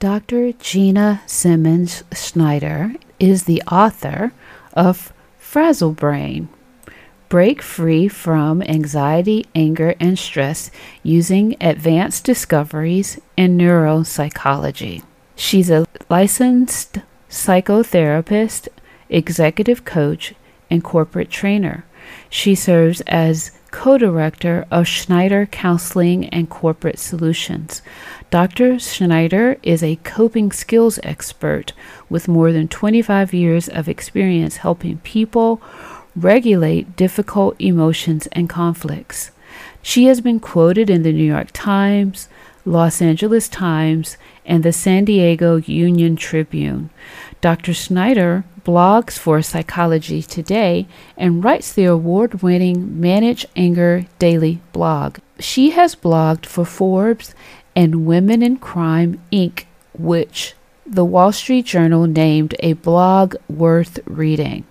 Dr. 0.00 0.52
Gina 0.54 1.20
Simmons 1.26 2.04
Schneider 2.14 2.94
is 3.18 3.44
the 3.44 3.62
author 3.70 4.32
of 4.72 5.12
Frazzle 5.38 5.92
Brain. 5.92 6.48
Break 7.28 7.60
free 7.60 8.08
from 8.08 8.62
anxiety, 8.62 9.44
anger, 9.54 9.94
and 10.00 10.18
stress 10.18 10.70
using 11.02 11.54
advanced 11.60 12.24
discoveries 12.24 13.20
in 13.36 13.58
neuropsychology. 13.58 15.02
She's 15.36 15.68
a 15.68 15.84
licensed 16.08 17.00
psychotherapist, 17.28 18.68
executive 19.10 19.84
coach, 19.84 20.32
and 20.70 20.82
corporate 20.82 21.28
trainer. 21.28 21.84
She 22.30 22.54
serves 22.54 23.02
as 23.02 23.50
co 23.70 23.98
director 23.98 24.66
of 24.70 24.86
Schneider 24.86 25.46
Counseling 25.46 26.28
and 26.28 26.48
Corporate 26.48 26.98
Solutions. 26.98 27.82
Dr. 28.30 28.78
Schneider 28.78 29.58
is 29.62 29.82
a 29.82 29.96
coping 30.04 30.52
skills 30.52 30.98
expert 31.02 31.72
with 32.08 32.28
more 32.28 32.52
than 32.52 32.68
25 32.68 33.34
years 33.34 33.68
of 33.68 33.88
experience 33.88 34.58
helping 34.58 34.98
people 34.98 35.60
regulate 36.16 36.96
difficult 36.96 37.60
emotions 37.60 38.26
and 38.32 38.48
conflicts. 38.48 39.30
She 39.82 40.04
has 40.06 40.20
been 40.20 40.40
quoted 40.40 40.90
in 40.90 41.02
the 41.02 41.12
New 41.12 41.24
York 41.24 41.48
Times, 41.52 42.28
Los 42.64 43.00
Angeles 43.00 43.48
Times, 43.48 44.16
and 44.44 44.62
the 44.62 44.72
San 44.72 45.04
Diego 45.04 45.56
Union 45.56 46.16
Tribune. 46.16 46.90
Dr. 47.40 47.72
Schneider 47.72 48.44
blogs 48.66 49.18
for 49.18 49.40
Psychology 49.40 50.22
Today 50.22 50.86
and 51.16 51.42
writes 51.42 51.72
the 51.72 51.84
award 51.86 52.42
winning 52.42 53.00
Manage 53.00 53.46
Anger 53.56 54.04
Daily 54.18 54.60
blog. 54.72 55.18
She 55.38 55.70
has 55.70 55.94
blogged 55.94 56.44
for 56.44 56.66
Forbes 56.66 57.34
and 57.74 58.04
Women 58.04 58.42
in 58.42 58.58
Crime 58.58 59.22
Inc., 59.32 59.64
which 59.96 60.54
the 60.84 61.04
Wall 61.04 61.32
Street 61.32 61.64
Journal 61.64 62.06
named 62.06 62.54
a 62.60 62.74
blog 62.74 63.36
worth 63.48 64.00
reading. 64.04 64.66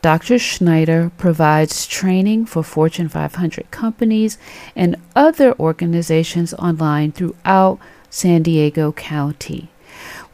Dr. 0.00 0.38
Schneider 0.38 1.10
provides 1.18 1.86
training 1.86 2.46
for 2.46 2.62
Fortune 2.62 3.08
500 3.08 3.70
companies 3.72 4.38
and 4.76 4.96
other 5.16 5.52
organizations 5.58 6.54
online 6.54 7.10
throughout 7.10 7.80
San 8.08 8.42
Diego 8.42 8.92
County. 8.92 9.70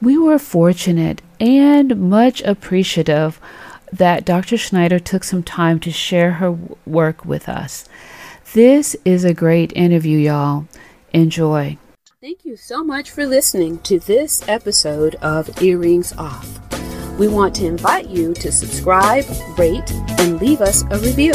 We 0.03 0.19
were 0.19 0.39
fortunate 0.39 1.23
and 1.41 2.11
much 2.11 2.43
appreciative 2.43 3.41
that 3.93 4.25
Dr. 4.25 4.57
Schneider 4.57 4.99
took 4.99 5.25
some 5.25 5.43
time 5.43 5.81
to 5.81 5.91
share 5.91 6.33
her 6.33 6.53
work 6.87 7.25
with 7.25 7.49
us. 7.49 7.89
This 8.53 8.95
is 9.05 9.25
a 9.25 9.35
great 9.35 9.73
interview, 9.75 10.19
y'all. 10.19 10.67
Enjoy. 11.13 11.77
Thank 12.21 12.45
you 12.45 12.57
so 12.57 12.85
much 12.85 13.11
for 13.11 13.27
listening 13.27 13.79
to 13.81 13.99
this 13.99 14.47
episode 14.47 15.15
of 15.17 15.61
Earrings 15.63 16.13
Off 16.17 16.61
we 17.21 17.29
want 17.29 17.55
to 17.57 17.67
invite 17.67 18.09
you 18.09 18.33
to 18.33 18.51
subscribe, 18.51 19.27
rate, 19.59 19.93
and 20.19 20.41
leave 20.41 20.63
us 20.63 20.85
a 20.85 20.99
review. 21.01 21.35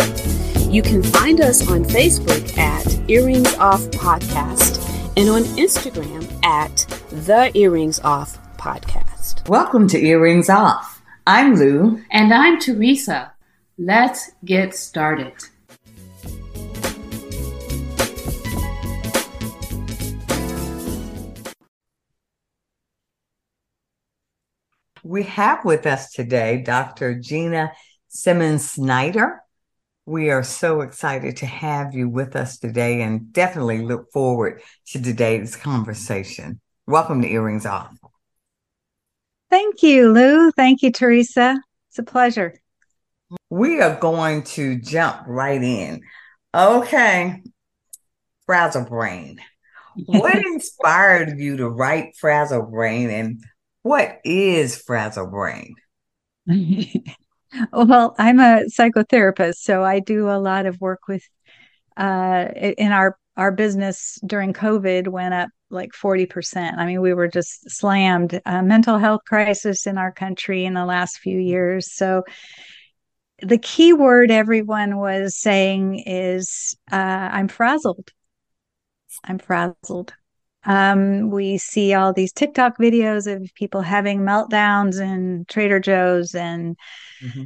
You 0.67 0.81
can 0.81 1.03
find 1.03 1.39
us 1.41 1.69
on 1.69 1.83
Facebook 1.85 2.57
at 2.57 3.07
Earrings 3.07 3.53
Off 3.57 3.81
Podcast 3.91 4.83
and 5.15 5.29
on 5.29 5.43
Instagram 5.59 6.43
at 6.43 6.75
The 7.11 7.55
Earrings 7.55 7.99
Off 7.99 8.39
Podcast. 8.57 9.14
Welcome 9.47 9.87
to 9.87 9.97
Earrings 9.97 10.49
Off. 10.49 11.01
I'm 11.25 11.55
Lou. 11.55 12.01
And 12.11 12.33
I'm 12.33 12.59
Teresa. 12.59 13.33
Let's 13.77 14.31
get 14.43 14.75
started. 14.75 15.33
We 25.03 25.23
have 25.23 25.65
with 25.65 25.85
us 25.85 26.11
today 26.11 26.61
Dr. 26.61 27.19
Gina 27.19 27.71
Simmons 28.07 28.73
Schneider. 28.73 29.41
We 30.05 30.29
are 30.29 30.43
so 30.43 30.81
excited 30.81 31.37
to 31.37 31.47
have 31.47 31.95
you 31.95 32.09
with 32.09 32.35
us 32.35 32.59
today 32.59 33.01
and 33.01 33.33
definitely 33.33 33.81
look 33.81 34.11
forward 34.11 34.61
to 34.87 35.01
today's 35.01 35.55
conversation. 35.55 36.59
Welcome 36.85 37.23
to 37.23 37.27
Earrings 37.27 37.65
Off. 37.65 37.97
Thank 39.49 39.83
you, 39.83 40.11
Lou. 40.11 40.51
Thank 40.51 40.81
you, 40.81 40.91
Teresa. 40.91 41.59
It's 41.89 41.99
a 41.99 42.03
pleasure. 42.03 42.53
We 43.49 43.81
are 43.81 43.95
going 43.99 44.43
to 44.43 44.79
jump 44.79 45.23
right 45.27 45.61
in. 45.61 46.01
Okay. 46.53 47.41
Frazzle 48.45 48.85
Brain. 48.85 49.39
What 50.05 50.35
inspired 50.45 51.39
you 51.39 51.57
to 51.57 51.69
write 51.69 52.15
Frazzle 52.17 52.63
Brain 52.63 53.09
and 53.09 53.43
what 53.85 54.19
is 54.25 54.75
frazzle 54.75 55.27
brain? 55.27 55.75
well, 57.71 58.15
I'm 58.17 58.39
a 58.39 58.63
psychotherapist, 58.67 59.57
so 59.57 59.83
I 59.83 59.99
do 59.99 60.27
a 60.27 60.39
lot 60.39 60.65
of 60.65 60.81
work 60.81 61.01
with 61.07 61.21
uh, 61.95 62.47
in 62.55 62.91
our 62.91 63.15
our 63.37 63.51
business 63.51 64.17
during 64.25 64.53
COVID 64.53 65.07
went 65.07 65.35
up 65.35 65.49
like 65.69 65.91
40%. 65.91 66.77
I 66.77 66.85
mean, 66.85 67.01
we 67.01 67.13
were 67.13 67.27
just 67.27 67.69
slammed. 67.69 68.39
A 68.45 68.61
mental 68.61 68.97
health 68.97 69.21
crisis 69.25 69.87
in 69.87 69.97
our 69.97 70.11
country 70.11 70.65
in 70.65 70.73
the 70.73 70.85
last 70.85 71.19
few 71.19 71.39
years. 71.39 71.91
So 71.93 72.23
the 73.41 73.57
key 73.57 73.93
word 73.93 74.31
everyone 74.31 74.97
was 74.97 75.37
saying 75.37 76.03
is 76.05 76.77
uh, 76.91 76.95
I'm 76.95 77.47
frazzled. 77.47 78.11
I'm 79.23 79.39
frazzled. 79.39 80.13
Um, 80.65 81.29
we 81.29 81.57
see 81.57 81.93
all 81.93 82.11
these 82.11 82.33
TikTok 82.33 82.77
videos 82.79 83.31
of 83.31 83.53
people 83.53 83.81
having 83.81 84.21
meltdowns 84.21 84.99
in 84.99 85.45
Trader 85.47 85.79
Joe's 85.79 86.33
and 86.33 86.75
mm-hmm. 87.21 87.43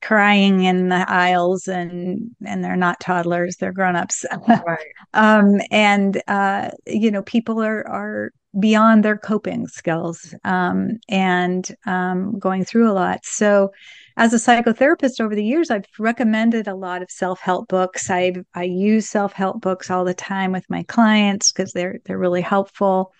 Crying 0.00 0.64
in 0.64 0.88
the 0.88 1.04
aisles, 1.08 1.68
and 1.68 2.30
and 2.44 2.64
they're 2.64 2.76
not 2.76 3.00
toddlers; 3.00 3.56
they're 3.56 3.72
grown 3.72 3.96
ups. 3.96 4.24
Right. 4.48 4.78
um, 5.14 5.60
and 5.70 6.22
uh, 6.28 6.70
you 6.86 7.10
know, 7.10 7.22
people 7.22 7.62
are 7.62 7.86
are 7.88 8.32
beyond 8.58 9.04
their 9.04 9.18
coping 9.18 9.66
skills 9.66 10.34
um, 10.44 10.98
and 11.08 11.74
um, 11.86 12.38
going 12.38 12.64
through 12.64 12.90
a 12.90 12.92
lot. 12.94 13.20
So 13.24 13.70
as 14.16 14.32
a 14.32 14.36
psychotherapist 14.36 15.20
over 15.20 15.34
the 15.34 15.44
years, 15.44 15.70
I've 15.70 15.84
recommended 15.98 16.66
a 16.66 16.74
lot 16.74 17.02
of 17.02 17.10
self-help 17.10 17.68
books. 17.68 18.10
I 18.10 18.34
I 18.54 18.64
use 18.64 19.08
self-help 19.08 19.60
books 19.60 19.90
all 19.90 20.04
the 20.04 20.14
time 20.14 20.52
with 20.52 20.64
my 20.68 20.82
clients 20.84 21.52
because 21.52 21.72
they're 21.72 21.98
they're 22.04 22.18
really 22.18 22.42
helpful. 22.42 23.12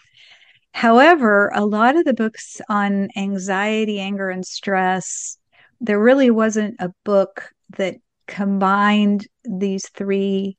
However, 0.72 1.50
a 1.54 1.64
lot 1.64 1.96
of 1.96 2.04
the 2.04 2.14
books 2.14 2.60
on 2.68 3.08
anxiety, 3.16 4.00
anger, 4.00 4.28
and 4.28 4.44
stress, 4.44 5.37
there 5.80 6.00
really 6.00 6.30
wasn't 6.30 6.76
a 6.78 6.92
book 7.04 7.50
that 7.76 7.96
combined 8.26 9.26
these 9.44 9.88
three 9.88 10.56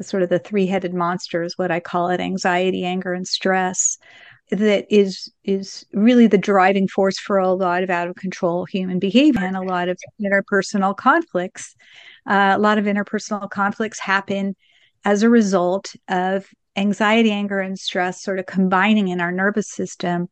sort 0.00 0.22
of 0.22 0.30
the 0.30 0.38
three-headed 0.38 0.94
monsters, 0.94 1.54
what 1.56 1.70
I 1.70 1.80
call 1.80 2.08
it, 2.08 2.20
anxiety, 2.20 2.84
anger, 2.84 3.12
and 3.12 3.26
stress 3.26 3.98
that 4.50 4.86
is 4.90 5.30
is 5.44 5.86
really 5.92 6.26
the 6.26 6.38
driving 6.38 6.88
force 6.88 7.18
for 7.18 7.38
a 7.38 7.52
lot 7.52 7.82
of 7.82 7.90
out 7.90 8.08
of 8.08 8.16
control 8.16 8.64
human 8.64 8.98
behavior 8.98 9.44
and 9.44 9.56
a 9.56 9.62
lot 9.62 9.88
of 9.88 9.98
interpersonal 10.20 10.96
conflicts. 10.96 11.76
Uh, 12.26 12.54
a 12.56 12.58
lot 12.58 12.78
of 12.78 12.86
interpersonal 12.86 13.48
conflicts 13.48 14.00
happen 14.00 14.56
as 15.04 15.22
a 15.22 15.30
result 15.30 15.94
of 16.08 16.46
anxiety, 16.76 17.30
anger, 17.30 17.60
and 17.60 17.78
stress 17.78 18.22
sort 18.22 18.38
of 18.38 18.46
combining 18.46 19.08
in 19.08 19.20
our 19.20 19.32
nervous 19.32 19.70
system 19.70 20.28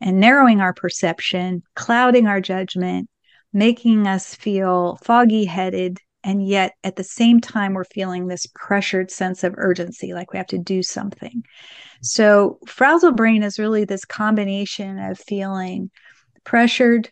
and 0.00 0.18
narrowing 0.18 0.60
our 0.60 0.74
perception, 0.74 1.62
clouding 1.74 2.26
our 2.26 2.40
judgment, 2.40 3.08
making 3.52 4.06
us 4.06 4.34
feel 4.34 4.98
foggy 5.02 5.44
headed. 5.44 5.98
And 6.22 6.46
yet 6.46 6.74
at 6.84 6.96
the 6.96 7.04
same 7.04 7.40
time, 7.40 7.72
we're 7.72 7.84
feeling 7.84 8.26
this 8.26 8.46
pressured 8.54 9.10
sense 9.10 9.42
of 9.42 9.54
urgency, 9.56 10.12
like 10.12 10.32
we 10.32 10.36
have 10.36 10.46
to 10.48 10.58
do 10.58 10.82
something. 10.82 11.42
So, 12.02 12.58
frazzle 12.66 13.12
brain 13.12 13.42
is 13.42 13.58
really 13.58 13.84
this 13.84 14.04
combination 14.04 14.98
of 14.98 15.18
feeling 15.18 15.90
pressured, 16.44 17.10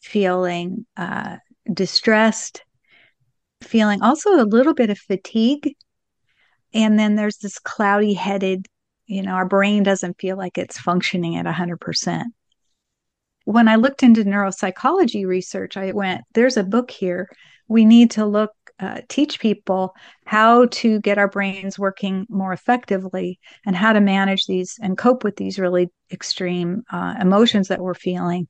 feeling 0.00 0.86
uh, 0.96 1.36
distressed, 1.72 2.62
feeling 3.62 4.02
also 4.02 4.30
a 4.30 4.44
little 4.44 4.74
bit 4.74 4.90
of 4.90 4.98
fatigue. 4.98 5.74
And 6.72 6.98
then 6.98 7.16
there's 7.16 7.38
this 7.38 7.58
cloudy 7.58 8.14
headed, 8.14 8.66
you 9.06 9.22
know, 9.22 9.32
our 9.32 9.46
brain 9.46 9.82
doesn't 9.82 10.20
feel 10.20 10.36
like 10.36 10.58
it's 10.58 10.78
functioning 10.78 11.36
at 11.36 11.46
100%. 11.46 12.24
When 13.48 13.66
I 13.66 13.76
looked 13.76 14.02
into 14.02 14.24
neuropsychology 14.24 15.26
research, 15.26 15.78
I 15.78 15.92
went, 15.92 16.20
there's 16.34 16.58
a 16.58 16.62
book 16.62 16.90
here. 16.90 17.30
We 17.66 17.86
need 17.86 18.10
to 18.10 18.26
look 18.26 18.52
uh, 18.78 19.00
teach 19.08 19.40
people 19.40 19.94
how 20.26 20.66
to 20.66 21.00
get 21.00 21.16
our 21.16 21.28
brains 21.30 21.78
working 21.78 22.26
more 22.28 22.52
effectively 22.52 23.40
and 23.64 23.74
how 23.74 23.94
to 23.94 24.02
manage 24.02 24.44
these 24.44 24.78
and 24.82 24.98
cope 24.98 25.24
with 25.24 25.36
these 25.36 25.58
really 25.58 25.88
extreme 26.12 26.82
uh, 26.92 27.14
emotions 27.18 27.68
that 27.68 27.80
we're 27.80 27.94
feeling. 27.94 28.48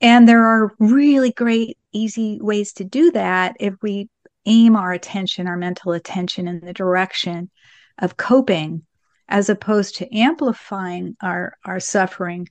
And 0.00 0.28
there 0.28 0.44
are 0.44 0.76
really 0.78 1.32
great, 1.32 1.76
easy 1.90 2.38
ways 2.40 2.72
to 2.74 2.84
do 2.84 3.10
that 3.10 3.56
if 3.58 3.74
we 3.82 4.10
aim 4.46 4.76
our 4.76 4.92
attention, 4.92 5.48
our 5.48 5.56
mental 5.56 5.90
attention 5.90 6.46
in 6.46 6.60
the 6.60 6.72
direction 6.72 7.50
of 7.98 8.16
coping 8.16 8.82
as 9.28 9.48
opposed 9.48 9.96
to 9.96 10.16
amplifying 10.16 11.16
our 11.20 11.56
our 11.64 11.80
suffering 11.80 12.48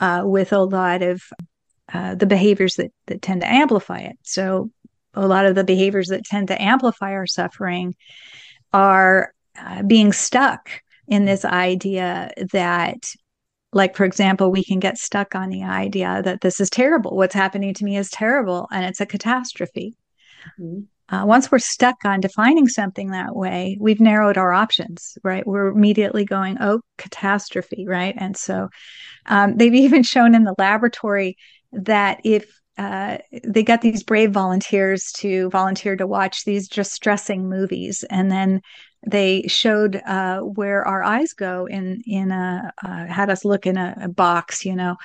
uh, 0.00 0.22
with 0.24 0.52
a 0.52 0.60
lot 0.60 1.02
of 1.02 1.22
uh, 1.92 2.14
the 2.14 2.26
behaviors 2.26 2.74
that 2.76 2.92
that 3.06 3.22
tend 3.22 3.40
to 3.40 3.50
amplify 3.50 4.00
it. 4.00 4.18
So 4.22 4.70
a 5.14 5.26
lot 5.26 5.46
of 5.46 5.54
the 5.54 5.64
behaviors 5.64 6.08
that 6.08 6.24
tend 6.24 6.48
to 6.48 6.62
amplify 6.62 7.12
our 7.12 7.26
suffering 7.26 7.94
are 8.72 9.32
uh, 9.58 9.82
being 9.82 10.12
stuck 10.12 10.70
in 11.06 11.24
this 11.24 11.44
idea 11.44 12.30
that 12.52 13.10
like 13.72 13.96
for 13.96 14.04
example 14.04 14.50
we 14.50 14.62
can 14.62 14.78
get 14.78 14.98
stuck 14.98 15.34
on 15.34 15.48
the 15.48 15.64
idea 15.64 16.22
that 16.22 16.40
this 16.40 16.60
is 16.60 16.70
terrible 16.70 17.16
what's 17.16 17.34
happening 17.34 17.74
to 17.74 17.84
me 17.84 17.96
is 17.96 18.10
terrible 18.10 18.68
and 18.70 18.84
it's 18.84 19.00
a 19.00 19.06
catastrophe 19.06 19.96
mm-hmm. 20.60 20.80
Uh, 21.10 21.24
once 21.26 21.50
we're 21.50 21.58
stuck 21.58 21.96
on 22.04 22.20
defining 22.20 22.68
something 22.68 23.10
that 23.10 23.34
way 23.34 23.76
we've 23.80 24.00
narrowed 24.00 24.36
our 24.38 24.52
options 24.52 25.16
right? 25.24 25.46
We're 25.46 25.68
immediately 25.68 26.24
going 26.24 26.58
oh 26.60 26.80
catastrophe 26.96 27.86
right? 27.86 28.14
And 28.16 28.36
so 28.36 28.68
um, 29.26 29.56
they've 29.56 29.74
even 29.86 30.02
shown 30.02 30.34
in 30.34 30.44
the 30.44 30.54
laboratory 30.58 31.36
that 31.72 32.20
if 32.24 32.46
uh, 32.78 33.18
they 33.44 33.64
got 33.64 33.80
these 33.80 34.04
brave 34.04 34.30
volunteers 34.30 35.10
to 35.16 35.50
volunteer 35.50 35.96
to 35.96 36.06
watch 36.06 36.44
these 36.44 36.68
distressing 36.68 37.48
movies, 37.48 38.04
and 38.08 38.30
then 38.30 38.60
they 39.06 39.42
showed 39.46 39.96
uh, 39.96 40.40
where 40.40 40.86
our 40.86 41.02
eyes 41.02 41.32
go 41.32 41.66
in 41.66 42.02
in 42.06 42.30
a 42.32 42.72
uh, 42.84 43.06
had 43.06 43.30
us 43.30 43.44
look 43.44 43.66
in 43.66 43.76
a, 43.76 43.94
a 44.02 44.08
box, 44.08 44.64
you 44.64 44.74
know, 44.74 44.96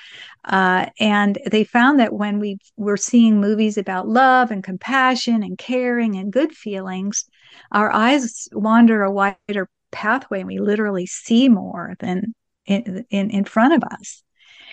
uh, 0.45 0.88
and 1.00 1.38
they 1.50 1.63
found 1.63 2.00
that 2.00 2.13
when 2.13 2.40
we 2.40 2.57
were 2.75 2.98
seeing 2.98 3.40
movies 3.40 3.78
about 3.78 4.07
love 4.07 4.51
and 4.51 4.63
compassion 4.63 5.44
and 5.44 5.57
caring 5.57 6.16
and 6.16 6.34
good 6.34 6.51
feelings, 6.54 7.25
our 7.72 7.92
eyes 7.92 8.48
wander 8.51 9.04
a 9.04 9.12
wider 9.12 9.69
pathway, 9.92 10.40
and 10.40 10.48
we 10.48 10.60
literally 10.60 11.06
see 11.06 11.48
more 11.48 11.94
than 12.00 12.34
in 12.66 13.06
in, 13.10 13.30
in 13.30 13.45
front 13.45 13.74
of 13.74 13.84
us. 13.92 14.24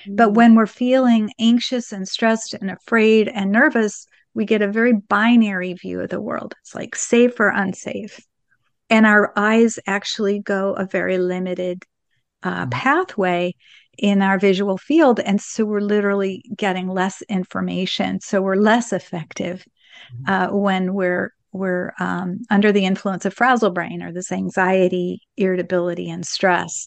But 0.08 0.30
mm. 0.30 0.34
when 0.34 0.54
we're 0.54 0.66
feeling 0.66 1.30
anxious 1.38 1.92
and 1.92 2.08
stressed 2.08 2.54
and 2.54 2.70
afraid 2.70 3.28
and 3.28 3.52
nervous, 3.52 4.06
we 4.34 4.44
get 4.44 4.62
a 4.62 4.72
very 4.72 4.94
binary 4.94 5.74
view 5.74 6.00
of 6.00 6.10
the 6.10 6.20
world. 6.20 6.54
It's 6.60 6.74
like 6.74 6.96
safe 6.96 7.38
or 7.38 7.48
unsafe. 7.48 8.20
And 8.90 9.06
our 9.06 9.32
eyes 9.36 9.78
actually 9.86 10.40
go 10.40 10.74
a 10.74 10.84
very 10.84 11.18
limited 11.18 11.84
uh, 12.42 12.66
mm. 12.66 12.70
pathway 12.70 13.54
in 13.96 14.22
our 14.22 14.38
visual 14.38 14.78
field. 14.78 15.20
And 15.20 15.40
so 15.40 15.64
we're 15.64 15.80
literally 15.80 16.42
getting 16.56 16.88
less 16.88 17.22
information. 17.22 18.20
So 18.20 18.42
we're 18.42 18.56
less 18.56 18.92
effective 18.92 19.64
mm. 20.14 20.28
uh, 20.28 20.54
when 20.54 20.94
we're 20.94 21.32
we're 21.52 21.92
um, 21.98 22.38
under 22.48 22.70
the 22.70 22.84
influence 22.84 23.24
of 23.24 23.34
frazzle 23.34 23.70
brain 23.70 24.04
or 24.04 24.12
this 24.12 24.30
anxiety, 24.30 25.20
irritability, 25.36 26.08
and 26.08 26.24
stress. 26.24 26.86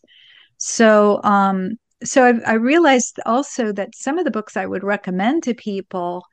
So 0.57 1.21
um, 1.23 1.77
so 2.03 2.23
I, 2.23 2.51
I, 2.51 2.53
realized 2.53 3.19
also 3.25 3.71
that 3.73 3.95
some 3.95 4.17
of 4.17 4.25
the 4.25 4.31
books 4.31 4.57
I 4.57 4.65
would 4.65 4.83
recommend 4.83 5.43
to 5.43 5.53
people, 5.53 6.25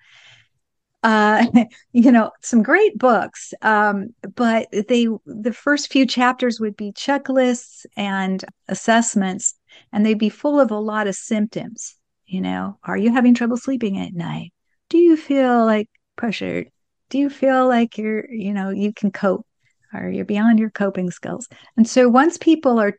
uh, 1.02 1.46
you 1.92 2.12
know, 2.12 2.30
some 2.42 2.62
great 2.62 2.98
books, 2.98 3.52
um, 3.62 4.14
but 4.34 4.68
they 4.72 5.08
the 5.26 5.52
first 5.52 5.92
few 5.92 6.06
chapters 6.06 6.60
would 6.60 6.76
be 6.76 6.92
checklists 6.92 7.86
and 7.96 8.44
assessments, 8.68 9.54
and 9.92 10.04
they'd 10.04 10.18
be 10.18 10.28
full 10.28 10.60
of 10.60 10.70
a 10.70 10.78
lot 10.78 11.06
of 11.06 11.14
symptoms. 11.14 11.96
You 12.26 12.40
know, 12.40 12.78
are 12.84 12.96
you 12.96 13.12
having 13.12 13.34
trouble 13.34 13.56
sleeping 13.56 13.98
at 13.98 14.14
night? 14.14 14.52
Do 14.88 14.98
you 14.98 15.16
feel 15.16 15.64
like 15.64 15.88
pressured? 16.16 16.70
Do 17.08 17.18
you 17.18 17.28
feel 17.28 17.66
like 17.66 17.98
you're, 17.98 18.30
you 18.30 18.52
know, 18.52 18.70
you 18.70 18.92
can 18.92 19.10
cope? 19.10 19.46
Or 19.92 20.08
you're 20.08 20.24
beyond 20.24 20.60
your 20.60 20.70
coping 20.70 21.10
skills. 21.10 21.48
And 21.76 21.88
so 21.88 22.08
once 22.08 22.38
people 22.38 22.78
are 22.78 22.96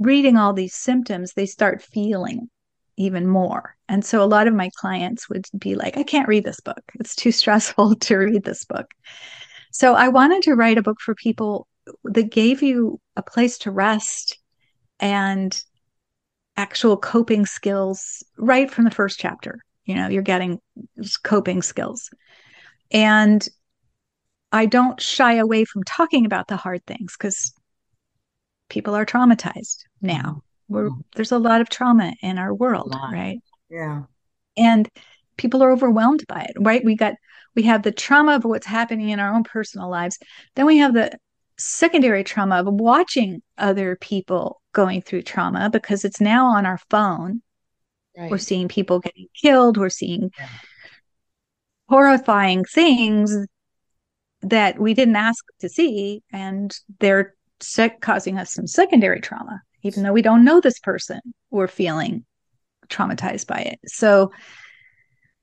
reading 0.00 0.36
all 0.36 0.52
these 0.52 0.74
symptoms, 0.74 1.34
they 1.34 1.46
start 1.46 1.82
feeling 1.82 2.50
even 2.96 3.28
more. 3.28 3.76
And 3.92 4.02
so 4.02 4.22
a 4.22 4.24
lot 4.24 4.48
of 4.48 4.54
my 4.54 4.70
clients 4.74 5.28
would 5.28 5.44
be 5.58 5.74
like, 5.74 5.98
I 5.98 6.02
can't 6.02 6.26
read 6.26 6.44
this 6.44 6.60
book. 6.60 6.80
It's 6.98 7.14
too 7.14 7.30
stressful 7.30 7.94
to 8.06 8.16
read 8.16 8.42
this 8.42 8.64
book. 8.64 8.90
So 9.70 9.92
I 9.92 10.08
wanted 10.08 10.42
to 10.44 10.54
write 10.54 10.78
a 10.78 10.82
book 10.82 10.98
for 10.98 11.14
people 11.14 11.68
that 12.04 12.30
gave 12.30 12.62
you 12.62 12.98
a 13.16 13.22
place 13.22 13.58
to 13.58 13.70
rest 13.70 14.38
and 14.98 15.62
actual 16.56 16.96
coping 16.96 17.44
skills 17.44 18.24
right 18.38 18.70
from 18.70 18.84
the 18.84 18.90
first 18.90 19.20
chapter. 19.20 19.60
You 19.84 19.96
know, 19.96 20.08
you're 20.08 20.22
getting 20.22 20.58
coping 21.22 21.60
skills. 21.60 22.08
And 22.90 23.46
I 24.52 24.64
don't 24.64 25.02
shy 25.02 25.34
away 25.34 25.66
from 25.66 25.82
talking 25.82 26.24
about 26.24 26.48
the 26.48 26.56
hard 26.56 26.82
things 26.86 27.14
because 27.18 27.52
people 28.70 28.94
are 28.94 29.04
traumatized 29.04 29.84
now. 30.00 30.40
We're, 30.68 30.88
mm-hmm. 30.88 31.00
there's 31.14 31.32
a 31.32 31.38
lot 31.38 31.60
of 31.60 31.68
trauma 31.68 32.14
in 32.22 32.38
our 32.38 32.54
world, 32.54 32.96
right? 33.12 33.42
Yeah. 33.72 34.02
And 34.56 34.88
people 35.38 35.62
are 35.62 35.72
overwhelmed 35.72 36.24
by 36.28 36.42
it, 36.42 36.56
right? 36.60 36.84
We 36.84 36.94
got 36.94 37.14
we 37.56 37.62
have 37.62 37.82
the 37.82 37.92
trauma 37.92 38.36
of 38.36 38.44
what's 38.44 38.66
happening 38.66 39.08
in 39.08 39.18
our 39.18 39.34
own 39.34 39.44
personal 39.44 39.90
lives. 39.90 40.18
Then 40.54 40.66
we 40.66 40.78
have 40.78 40.94
the 40.94 41.18
secondary 41.58 42.22
trauma 42.22 42.56
of 42.56 42.66
watching 42.66 43.42
other 43.56 43.96
people 43.96 44.60
going 44.72 45.02
through 45.02 45.22
trauma 45.22 45.70
because 45.70 46.04
it's 46.04 46.20
now 46.20 46.46
on 46.46 46.66
our 46.66 46.78
phone. 46.90 47.42
Right. 48.16 48.30
We're 48.30 48.38
seeing 48.38 48.68
people 48.68 49.00
getting 49.00 49.28
killed. 49.40 49.78
We're 49.78 49.90
seeing 49.90 50.30
yeah. 50.38 50.48
horrifying 51.88 52.64
things 52.64 53.34
that 54.42 54.78
we 54.78 54.92
didn't 54.92 55.16
ask 55.16 55.44
to 55.60 55.68
see, 55.68 56.22
and 56.30 56.74
they're 57.00 57.34
sec- 57.60 58.00
causing 58.00 58.38
us 58.38 58.52
some 58.52 58.66
secondary 58.66 59.20
trauma, 59.20 59.62
even 59.82 60.02
though 60.02 60.12
we 60.12 60.22
don't 60.22 60.44
know 60.44 60.60
this 60.60 60.78
person, 60.80 61.20
we're 61.50 61.68
feeling 61.68 62.24
traumatized 62.92 63.46
by 63.46 63.60
it. 63.60 63.80
So, 63.86 64.32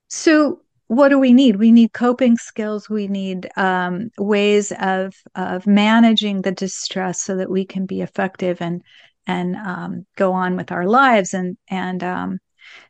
so 0.07 0.61
what 0.87 1.09
do 1.09 1.19
we 1.19 1.33
need? 1.33 1.57
We 1.57 1.71
need 1.71 1.93
coping 1.93 2.37
skills. 2.37 2.89
We 2.89 3.07
need 3.07 3.47
um, 3.55 4.09
ways 4.17 4.71
of 4.79 5.13
of 5.35 5.67
managing 5.67 6.41
the 6.41 6.51
distress 6.51 7.21
so 7.21 7.37
that 7.37 7.51
we 7.51 7.65
can 7.65 7.85
be 7.85 8.01
effective 8.01 8.61
and 8.61 8.81
and 9.27 9.55
um, 9.55 10.05
go 10.15 10.33
on 10.33 10.55
with 10.55 10.71
our 10.71 10.87
lives. 10.87 11.33
And 11.33 11.57
and 11.69 12.03
um, 12.03 12.39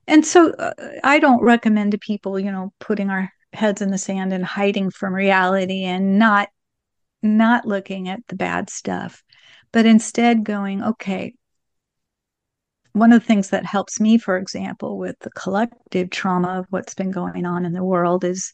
and 0.07 0.25
so 0.25 0.51
uh, 0.51 0.73
I 1.03 1.19
don't 1.19 1.41
recommend 1.41 1.91
to 1.91 1.97
people, 1.97 2.39
you 2.39 2.51
know, 2.51 2.71
putting 2.79 3.09
our 3.09 3.31
heads 3.51 3.81
in 3.81 3.91
the 3.91 3.97
sand 3.97 4.31
and 4.31 4.45
hiding 4.45 4.91
from 4.91 5.13
reality 5.13 5.83
and 5.83 6.17
not 6.17 6.49
not 7.21 7.65
looking 7.65 8.07
at 8.07 8.21
the 8.27 8.35
bad 8.35 8.69
stuff, 8.69 9.23
but 9.73 9.85
instead 9.85 10.45
going, 10.45 10.81
okay, 10.81 11.33
one 12.93 13.11
of 13.11 13.21
the 13.21 13.25
things 13.25 13.49
that 13.49 13.65
helps 13.65 13.99
me, 13.99 14.17
for 14.17 14.37
example, 14.37 14.97
with 14.97 15.17
the 15.19 15.29
collective 15.31 16.09
trauma 16.09 16.59
of 16.59 16.65
what's 16.69 16.93
been 16.93 17.11
going 17.11 17.45
on 17.45 17.65
in 17.65 17.73
the 17.73 17.83
world 17.83 18.23
is 18.23 18.53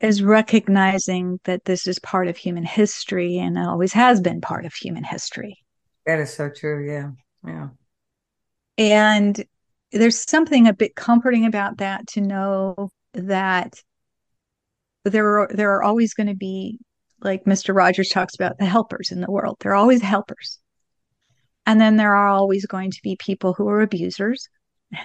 is 0.00 0.22
recognizing 0.22 1.38
that 1.44 1.64
this 1.64 1.86
is 1.86 1.98
part 2.00 2.26
of 2.26 2.36
human 2.36 2.64
history 2.64 3.38
and 3.38 3.56
it 3.56 3.64
always 3.64 3.92
has 3.92 4.20
been 4.20 4.40
part 4.40 4.66
of 4.66 4.74
human 4.74 5.04
history. 5.04 5.56
That 6.06 6.18
is 6.18 6.34
so 6.34 6.50
true. 6.50 6.84
Yeah. 6.84 7.10
Yeah. 7.46 7.68
And 8.78 9.44
there's 9.92 10.18
something 10.18 10.66
a 10.66 10.72
bit 10.72 10.96
comforting 10.96 11.46
about 11.46 11.78
that 11.78 12.08
to 12.08 12.20
know 12.20 12.90
that 13.14 13.74
there 15.04 15.40
are 15.40 15.48
there 15.52 15.72
are 15.74 15.82
always 15.82 16.14
going 16.14 16.28
to 16.28 16.34
be 16.34 16.78
like 17.20 17.44
Mr. 17.44 17.74
Rogers 17.74 18.08
talks 18.08 18.34
about 18.34 18.58
the 18.58 18.66
helpers 18.66 19.12
in 19.12 19.20
the 19.20 19.30
world. 19.30 19.56
There 19.60 19.72
are 19.72 19.76
always 19.76 20.02
helpers. 20.02 20.58
And 21.66 21.80
then 21.80 21.96
there 21.96 22.14
are 22.14 22.28
always 22.28 22.66
going 22.66 22.90
to 22.90 23.00
be 23.02 23.16
people 23.16 23.54
who 23.54 23.68
are 23.68 23.82
abusers. 23.82 24.48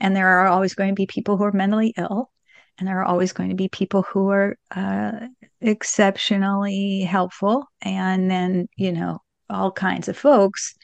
And 0.00 0.16
there 0.16 0.26
are 0.26 0.48
always 0.48 0.74
going 0.74 0.88
to 0.88 0.94
be 0.94 1.06
people 1.06 1.36
who 1.36 1.44
are 1.44 1.52
mentally 1.52 1.94
ill. 1.96 2.28
And 2.76 2.88
there 2.88 2.98
are 2.98 3.04
always 3.04 3.32
going 3.32 3.50
to 3.50 3.54
be 3.54 3.68
people 3.68 4.02
who 4.02 4.30
are 4.30 4.56
uh, 4.74 5.12
exceptionally 5.60 7.02
helpful. 7.02 7.64
And 7.80 8.28
then, 8.28 8.68
you 8.76 8.90
know, 8.90 9.20
all 9.48 9.70
kinds 9.70 10.08
of 10.08 10.16
folks. 10.16 10.74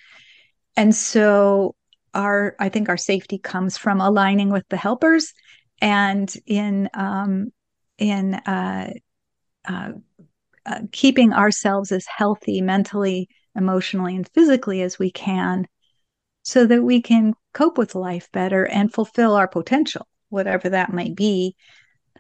And 0.77 0.95
so 0.95 1.75
our, 2.15 2.55
I 2.61 2.69
think 2.69 2.89
our 2.89 2.97
safety 2.97 3.39
comes 3.39 3.77
from 3.77 4.01
aligning 4.01 4.51
with 4.51 4.69
the 4.69 4.77
helpers 4.77 5.33
and 5.81 6.33
in, 6.47 6.89
um, 6.95 7.53
in, 7.99 8.35
uh, 8.35 8.93
uh, 9.69 9.93
uh, 10.65 10.81
keeping 10.93 11.33
ourselves 11.33 11.91
as 11.91 12.07
healthy 12.07 12.61
mentally, 12.61 13.29
emotionally, 13.59 14.17
and 14.17 14.29
physically 14.29 14.83
as 14.83 14.99
we 14.99 15.11
can 15.11 15.67
so 16.43 16.65
that 16.67 16.83
we 16.83 17.03
can 17.03 17.35
cope 17.53 17.77
with 17.77 17.95
life 17.95 18.31
better 18.33 18.65
and 18.67 18.93
fulfill 18.93 19.35
our 19.35 19.49
potential, 19.49 20.07
whatever 20.31 20.71
that 20.71 20.93
might 20.93 21.15
be, 21.15 21.55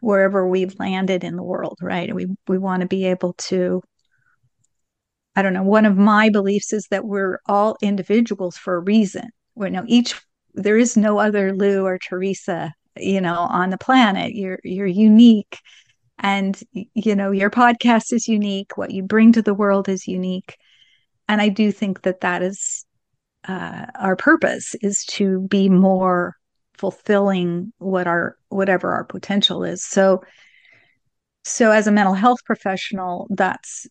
wherever 0.00 0.46
we've 0.46 0.78
landed 0.78 1.24
in 1.24 1.36
the 1.36 1.42
world, 1.42 1.78
right? 1.80 2.14
We, 2.14 2.26
we 2.46 2.58
want 2.58 2.82
to 2.82 2.88
be 2.88 3.06
able 3.06 3.32
to. 3.34 3.82
I 5.34 5.42
don't 5.42 5.54
know. 5.54 5.62
One 5.62 5.86
of 5.86 5.96
my 5.96 6.30
beliefs 6.30 6.72
is 6.72 6.88
that 6.90 7.04
we're 7.04 7.40
all 7.46 7.78
individuals 7.80 8.56
for 8.56 8.74
a 8.74 8.80
reason. 8.80 9.30
We 9.54 9.70
know 9.70 9.84
each 9.86 10.20
there 10.54 10.76
is 10.76 10.96
no 10.96 11.18
other 11.18 11.54
Lou 11.54 11.86
or 11.86 11.98
Teresa, 11.98 12.74
you 12.96 13.20
know, 13.20 13.36
on 13.36 13.70
the 13.70 13.78
planet. 13.78 14.34
You're 14.34 14.58
you're 14.64 14.86
unique 14.86 15.58
and 16.18 16.60
you 16.72 17.14
know 17.14 17.30
your 17.30 17.50
podcast 17.50 18.12
is 18.12 18.28
unique 18.28 18.76
what 18.76 18.90
you 18.90 19.02
bring 19.02 19.32
to 19.32 19.42
the 19.42 19.54
world 19.54 19.88
is 19.88 20.06
unique 20.06 20.56
and 21.28 21.40
i 21.40 21.48
do 21.48 21.70
think 21.70 22.02
that 22.02 22.20
that 22.20 22.42
is 22.42 22.86
uh, 23.46 23.86
our 23.94 24.16
purpose 24.16 24.74
is 24.82 25.04
to 25.04 25.40
be 25.48 25.68
more 25.68 26.36
fulfilling 26.76 27.72
what 27.78 28.06
our 28.06 28.36
whatever 28.48 28.92
our 28.92 29.04
potential 29.04 29.64
is. 29.64 29.84
So 29.84 30.22
so 31.44 31.70
as 31.70 31.86
a 31.86 31.92
mental 31.92 32.14
health 32.14 32.44
professional 32.44 33.26
that's 33.30 33.86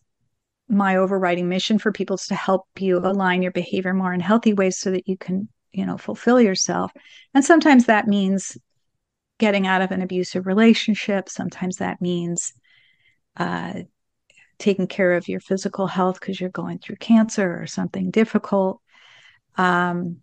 my 0.68 0.96
overriding 0.96 1.48
mission 1.48 1.78
for 1.78 1.92
people 1.92 2.14
is 2.14 2.26
to 2.26 2.34
help 2.34 2.66
you 2.78 2.98
align 2.98 3.42
your 3.42 3.52
behavior 3.52 3.94
more 3.94 4.12
in 4.12 4.20
healthy 4.20 4.52
ways 4.52 4.78
so 4.78 4.90
that 4.90 5.08
you 5.08 5.16
can 5.16 5.48
you 5.72 5.84
know 5.84 5.98
fulfill 5.98 6.40
yourself. 6.40 6.92
And 7.34 7.44
sometimes 7.44 7.86
that 7.86 8.06
means 8.06 8.56
getting 9.38 9.66
out 9.66 9.82
of 9.82 9.92
an 9.92 10.02
abusive 10.02 10.46
relationship. 10.46 11.28
Sometimes 11.28 11.76
that 11.76 12.00
means 12.00 12.52
uh, 13.36 13.82
taking 14.58 14.86
care 14.86 15.12
of 15.14 15.28
your 15.28 15.40
physical 15.40 15.86
health 15.86 16.18
because 16.20 16.40
you're 16.40 16.50
going 16.50 16.78
through 16.78 16.96
cancer 16.96 17.60
or 17.60 17.66
something 17.66 18.10
difficult 18.10 18.80
um, 19.56 20.18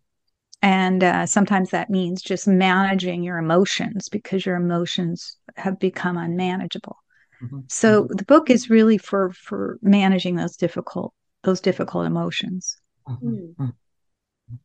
and 0.61 1.03
uh, 1.03 1.25
sometimes 1.27 1.69
that 1.69 1.89
means 1.89 2.21
just 2.21 2.47
managing 2.47 3.21
your 3.21 3.37
emotions 3.37 4.09
because 4.09 4.45
your 4.45 4.55
emotions 4.55 5.37
have 5.55 5.79
become 5.79 6.17
unmanageable 6.17 6.97
mm-hmm. 7.43 7.59
so 7.67 8.03
mm-hmm. 8.03 8.15
the 8.15 8.25
book 8.25 8.49
is 8.49 8.69
really 8.69 8.97
for 8.97 9.31
for 9.31 9.77
managing 9.81 10.35
those 10.35 10.55
difficult 10.57 11.13
those 11.43 11.61
difficult 11.61 12.07
emotions 12.07 12.77
mm-hmm. 13.07 13.63
mm-hmm. 13.63 14.55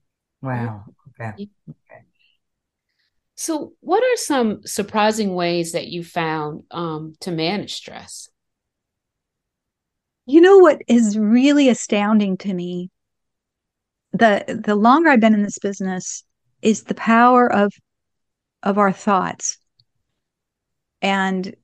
wow 0.40 0.84
okay. 1.20 1.48
okay 1.68 2.04
so 3.34 3.72
what 3.80 4.02
are 4.02 4.16
some 4.16 4.60
surprising 4.66 5.34
ways 5.34 5.72
that 5.72 5.86
you 5.86 6.02
found 6.02 6.62
um, 6.70 7.14
to 7.20 7.30
manage 7.30 7.74
stress 7.74 8.29
you 10.30 10.40
know 10.40 10.58
what 10.58 10.80
is 10.88 11.18
really 11.18 11.68
astounding 11.68 12.36
to 12.38 12.52
me 12.52 12.90
the 14.12 14.60
the 14.64 14.74
longer 14.74 15.08
I've 15.08 15.20
been 15.20 15.34
in 15.34 15.42
this 15.42 15.58
business 15.58 16.24
is 16.62 16.84
the 16.84 16.94
power 16.94 17.50
of 17.52 17.72
of 18.62 18.78
our 18.78 18.92
thoughts 18.92 19.58
and 21.02 21.54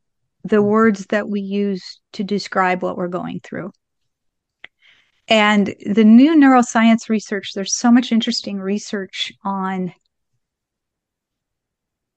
the 0.44 0.62
words 0.62 1.06
that 1.06 1.28
we 1.28 1.40
use 1.40 2.00
to 2.12 2.24
describe 2.24 2.82
what 2.82 2.96
we're 2.96 3.08
going 3.08 3.40
through. 3.40 3.72
And 5.28 5.74
the 5.84 6.04
new 6.04 6.36
neuroscience 6.36 7.08
research, 7.08 7.52
there's 7.54 7.76
so 7.76 7.90
much 7.90 8.12
interesting 8.12 8.58
research 8.58 9.32
on 9.44 9.92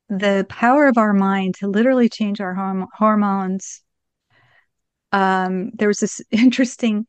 the 0.09 0.45
power 0.47 0.87
of 0.87 0.97
our 0.97 1.13
mind 1.13 1.55
to 1.55 1.67
literally 1.67 2.07
change 2.07 2.39
our 2.39 2.55
horm- 2.55 2.87
hormones. 2.95 3.81
Um, 5.11 5.71
there 5.73 5.87
was 5.87 5.99
this 5.99 6.21
interesting 6.31 7.05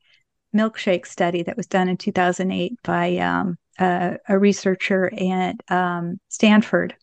milkshake 0.54 1.06
study 1.06 1.42
that 1.44 1.56
was 1.56 1.66
done 1.66 1.88
in 1.88 1.96
2008 1.96 2.72
by 2.82 3.16
um, 3.18 3.56
a, 3.78 4.16
a, 4.28 4.38
researcher 4.38 5.12
at 5.16 5.56
um, 5.70 6.18
Stanford. 6.28 6.94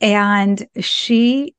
And 0.00 0.64
she 0.78 1.54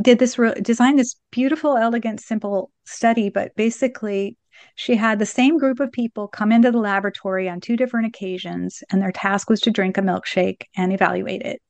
did 0.00 0.18
this, 0.18 0.38
re- 0.38 0.54
designed 0.60 0.98
this 0.98 1.16
beautiful, 1.30 1.76
elegant, 1.76 2.20
simple 2.20 2.70
study, 2.84 3.28
but 3.28 3.54
basically, 3.54 4.36
she 4.76 4.96
had 4.96 5.18
the 5.18 5.26
same 5.26 5.58
group 5.58 5.80
of 5.80 5.92
people 5.92 6.28
come 6.28 6.52
into 6.52 6.70
the 6.70 6.78
laboratory 6.78 7.48
on 7.48 7.60
two 7.60 7.76
different 7.76 8.06
occasions, 8.06 8.82
and 8.90 9.02
their 9.02 9.12
task 9.12 9.50
was 9.50 9.60
to 9.62 9.70
drink 9.70 9.98
a 9.98 10.00
milkshake 10.00 10.62
and 10.76 10.92
evaluate 10.92 11.42
it 11.42 11.60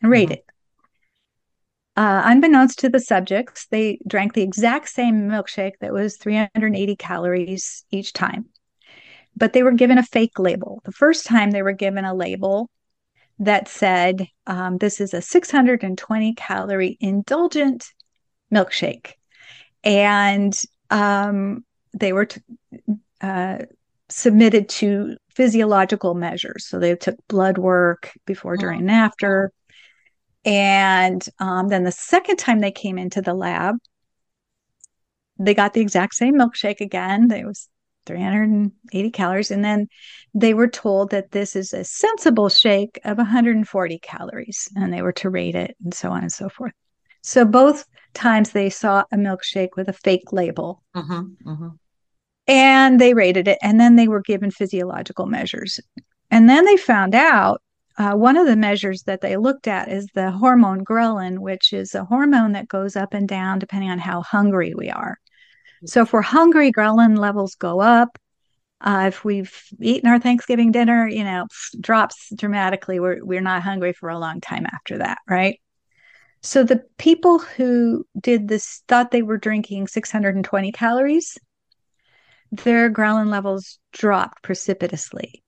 and 0.00 0.10
rate 0.10 0.28
mm-hmm. 0.28 0.34
it. 0.34 0.44
Uh, 1.94 2.22
unbeknownst 2.24 2.78
to 2.78 2.88
the 2.88 3.00
subjects, 3.00 3.66
they 3.66 3.98
drank 4.06 4.32
the 4.32 4.42
exact 4.42 4.88
same 4.88 5.28
milkshake 5.28 5.74
that 5.80 5.92
was 5.92 6.16
380 6.16 6.96
calories 6.96 7.84
each 7.90 8.14
time, 8.14 8.46
but 9.36 9.52
they 9.52 9.62
were 9.62 9.72
given 9.72 9.98
a 9.98 10.02
fake 10.02 10.38
label. 10.38 10.80
The 10.84 10.92
first 10.92 11.26
time 11.26 11.50
they 11.50 11.62
were 11.62 11.72
given 11.72 12.06
a 12.06 12.14
label 12.14 12.70
that 13.40 13.68
said, 13.68 14.26
um, 14.46 14.78
This 14.78 15.00
is 15.00 15.12
a 15.12 15.20
620 15.20 16.34
calorie 16.34 16.96
indulgent 17.00 17.84
milkshake. 18.52 19.12
And 19.84 20.58
um, 20.90 21.64
they 21.92 22.12
were 22.12 22.26
t- 22.26 22.40
uh, 23.20 23.58
submitted 24.08 24.68
to 24.68 25.16
physiological 25.34 26.14
measures. 26.14 26.66
So 26.66 26.78
they 26.78 26.94
took 26.94 27.16
blood 27.28 27.58
work 27.58 28.12
before, 28.26 28.56
during, 28.56 28.80
and 28.80 28.90
after 28.90 29.52
and 30.44 31.24
um, 31.38 31.68
then 31.68 31.84
the 31.84 31.92
second 31.92 32.36
time 32.36 32.60
they 32.60 32.72
came 32.72 32.98
into 32.98 33.22
the 33.22 33.34
lab, 33.34 33.76
they 35.38 35.54
got 35.54 35.72
the 35.72 35.80
exact 35.80 36.14
same 36.14 36.34
milkshake 36.34 36.80
again. 36.80 37.30
It 37.30 37.46
was 37.46 37.68
380 38.06 39.10
calories. 39.10 39.50
And 39.50 39.64
then 39.64 39.88
they 40.34 40.54
were 40.54 40.68
told 40.68 41.10
that 41.10 41.30
this 41.30 41.54
is 41.54 41.72
a 41.72 41.84
sensible 41.84 42.48
shake 42.48 42.98
of 43.04 43.18
140 43.18 43.98
calories, 43.98 44.68
and 44.76 44.92
they 44.92 45.02
were 45.02 45.12
to 45.12 45.30
rate 45.30 45.54
it 45.54 45.76
and 45.84 45.94
so 45.94 46.10
on 46.10 46.22
and 46.22 46.32
so 46.32 46.48
forth. 46.48 46.72
So 47.22 47.44
both 47.44 47.86
times 48.14 48.50
they 48.50 48.68
saw 48.68 49.04
a 49.12 49.16
milkshake 49.16 49.76
with 49.76 49.88
a 49.88 49.92
fake 49.92 50.32
label. 50.32 50.82
Mm-hmm, 50.94 51.50
mm-hmm. 51.50 51.68
And 52.48 53.00
they 53.00 53.14
rated 53.14 53.46
it, 53.46 53.58
and 53.62 53.78
then 53.78 53.94
they 53.94 54.08
were 54.08 54.20
given 54.20 54.50
physiological 54.50 55.26
measures. 55.26 55.78
And 56.30 56.48
then 56.48 56.64
they 56.64 56.76
found 56.76 57.14
out 57.14 57.61
uh, 57.98 58.14
one 58.14 58.36
of 58.36 58.46
the 58.46 58.56
measures 58.56 59.02
that 59.02 59.20
they 59.20 59.36
looked 59.36 59.68
at 59.68 59.88
is 59.88 60.06
the 60.14 60.30
hormone 60.30 60.84
ghrelin, 60.84 61.38
which 61.38 61.72
is 61.72 61.94
a 61.94 62.04
hormone 62.04 62.52
that 62.52 62.68
goes 62.68 62.96
up 62.96 63.12
and 63.14 63.28
down 63.28 63.58
depending 63.58 63.90
on 63.90 63.98
how 63.98 64.22
hungry 64.22 64.72
we 64.74 64.90
are. 64.90 65.18
So 65.84 66.02
if 66.02 66.12
we're 66.12 66.22
hungry, 66.22 66.72
ghrelin 66.72 67.18
levels 67.18 67.54
go 67.56 67.80
up. 67.80 68.18
Uh, 68.80 69.04
if 69.08 69.24
we've 69.24 69.54
eaten 69.80 70.08
our 70.08 70.18
Thanksgiving 70.18 70.72
dinner, 70.72 71.06
you 71.06 71.22
know, 71.22 71.46
drops 71.80 72.32
dramatically. 72.34 72.98
We're 72.98 73.24
we're 73.24 73.40
not 73.40 73.62
hungry 73.62 73.92
for 73.92 74.08
a 74.08 74.18
long 74.18 74.40
time 74.40 74.66
after 74.72 74.98
that, 74.98 75.18
right? 75.28 75.60
So 76.40 76.64
the 76.64 76.82
people 76.98 77.38
who 77.38 78.04
did 78.20 78.48
this 78.48 78.82
thought 78.88 79.12
they 79.12 79.22
were 79.22 79.38
drinking 79.38 79.86
620 79.86 80.72
calories. 80.72 81.38
Their 82.50 82.90
ghrelin 82.90 83.28
levels 83.28 83.78
dropped 83.92 84.42
precipitously 84.42 85.42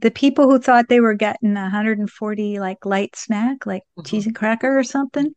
the 0.00 0.10
people 0.10 0.50
who 0.50 0.58
thought 0.58 0.88
they 0.88 1.00
were 1.00 1.14
getting 1.14 1.54
140 1.54 2.58
like 2.58 2.84
light 2.84 3.16
snack 3.16 3.66
like 3.66 3.82
mm-hmm. 3.82 4.02
cheese 4.02 4.26
and 4.26 4.34
cracker 4.34 4.78
or 4.78 4.84
something 4.84 5.34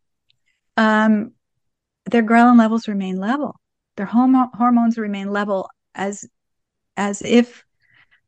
um 0.78 1.32
their 2.06 2.24
ghrelin 2.24 2.58
levels 2.58 2.88
remain 2.88 3.18
level 3.18 3.60
their 3.96 4.06
homo- 4.06 4.50
hormones 4.54 4.98
remain 4.98 5.32
level 5.32 5.70
as 5.96 6.26
as 6.98 7.22
if 7.22 7.64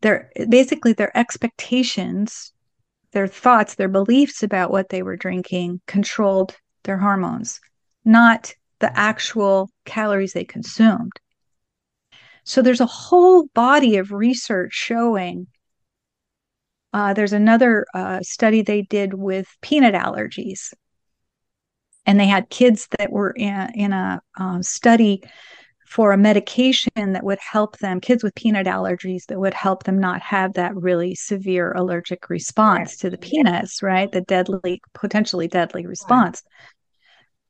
their 0.02 0.32
basically 0.50 0.94
their 0.94 1.16
expectations 1.18 2.54
their 3.12 3.28
thoughts 3.28 3.76
their 3.76 3.90
beliefs 3.90 4.44
about 4.44 4.72
what 4.72 4.90
they 4.90 5.02
were 5.02 5.18
drinking 5.18 5.82
controlled 5.88 6.56
their 6.84 6.98
hormones 6.98 7.60
not 8.04 8.54
the 8.80 8.98
actual 8.98 9.70
calories 9.86 10.34
they 10.34 10.44
consumed 10.44 11.14
so 12.44 12.62
there's 12.62 12.82
a 12.82 12.86
whole 12.86 13.48
body 13.56 13.98
of 13.98 14.12
research 14.12 14.74
showing 14.74 15.48
uh, 16.96 17.14
there's 17.14 17.34
another 17.34 17.86
uh, 17.94 18.22
study 18.22 18.62
they 18.62 18.82
did 18.82 19.14
with 19.14 19.54
peanut 19.62 19.94
allergies. 19.94 20.74
And 22.06 22.18
they 22.18 22.26
had 22.26 22.50
kids 22.50 22.88
that 22.98 23.12
were 23.12 23.32
in, 23.32 23.70
in 23.76 23.92
a 23.92 24.22
uh, 24.40 24.62
study 24.62 25.22
for 25.86 26.14
a 26.14 26.18
medication 26.18 26.94
that 26.96 27.26
would 27.26 27.40
help 27.40 27.80
them, 27.80 28.00
kids 28.00 28.24
with 28.24 28.34
peanut 28.36 28.66
allergies, 28.66 29.26
that 29.26 29.38
would 29.38 29.54
help 29.54 29.84
them 29.84 30.00
not 30.00 30.22
have 30.22 30.54
that 30.54 30.74
really 30.74 31.16
severe 31.16 31.74
allergic 31.74 32.30
response 32.30 32.96
to 33.00 33.10
the 33.10 33.18
peanuts, 33.18 33.84
right? 33.84 34.10
The 34.10 34.22
deadly, 34.22 34.82
potentially 34.94 35.50
deadly 35.50 35.86
response. 35.86 36.44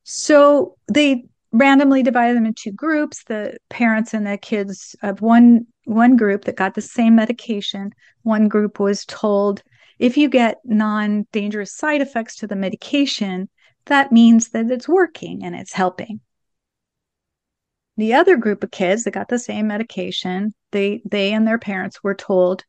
So 0.01 0.75
they 0.91 1.25
randomly 1.55 2.03
divided 2.03 2.35
them 2.35 2.45
into 2.45 2.71
groups. 2.71 3.23
The 3.23 3.57
parents 3.69 4.13
and 4.13 4.27
the 4.27 4.37
kids 4.37 4.95
of 5.01 5.21
one 5.21 5.65
one 5.85 6.17
group 6.17 6.45
that 6.45 6.55
got 6.55 6.73
the 6.73 6.81
same 6.81 7.15
medication 7.15 7.91
one 8.23 8.47
group 8.47 8.79
was 8.79 9.05
told 9.05 9.61
if 9.99 10.17
you 10.17 10.27
get 10.29 10.57
non-dangerous 10.65 11.75
side 11.75 12.01
effects 12.01 12.35
to 12.37 12.47
the 12.47 12.55
medication 12.55 13.47
that 13.85 14.11
means 14.11 14.49
that 14.49 14.71
it's 14.71 14.87
working 14.87 15.43
and 15.43 15.55
it's 15.55 15.73
helping. 15.73 16.19
The 17.97 18.15
other 18.15 18.35
group 18.35 18.63
of 18.63 18.71
kids 18.71 19.03
that 19.03 19.11
got 19.11 19.29
the 19.29 19.39
same 19.39 19.67
medication 19.67 20.53
they 20.71 21.01
they 21.05 21.33
and 21.33 21.47
their 21.47 21.59
parents 21.59 22.03
were 22.03 22.15
told 22.15 22.65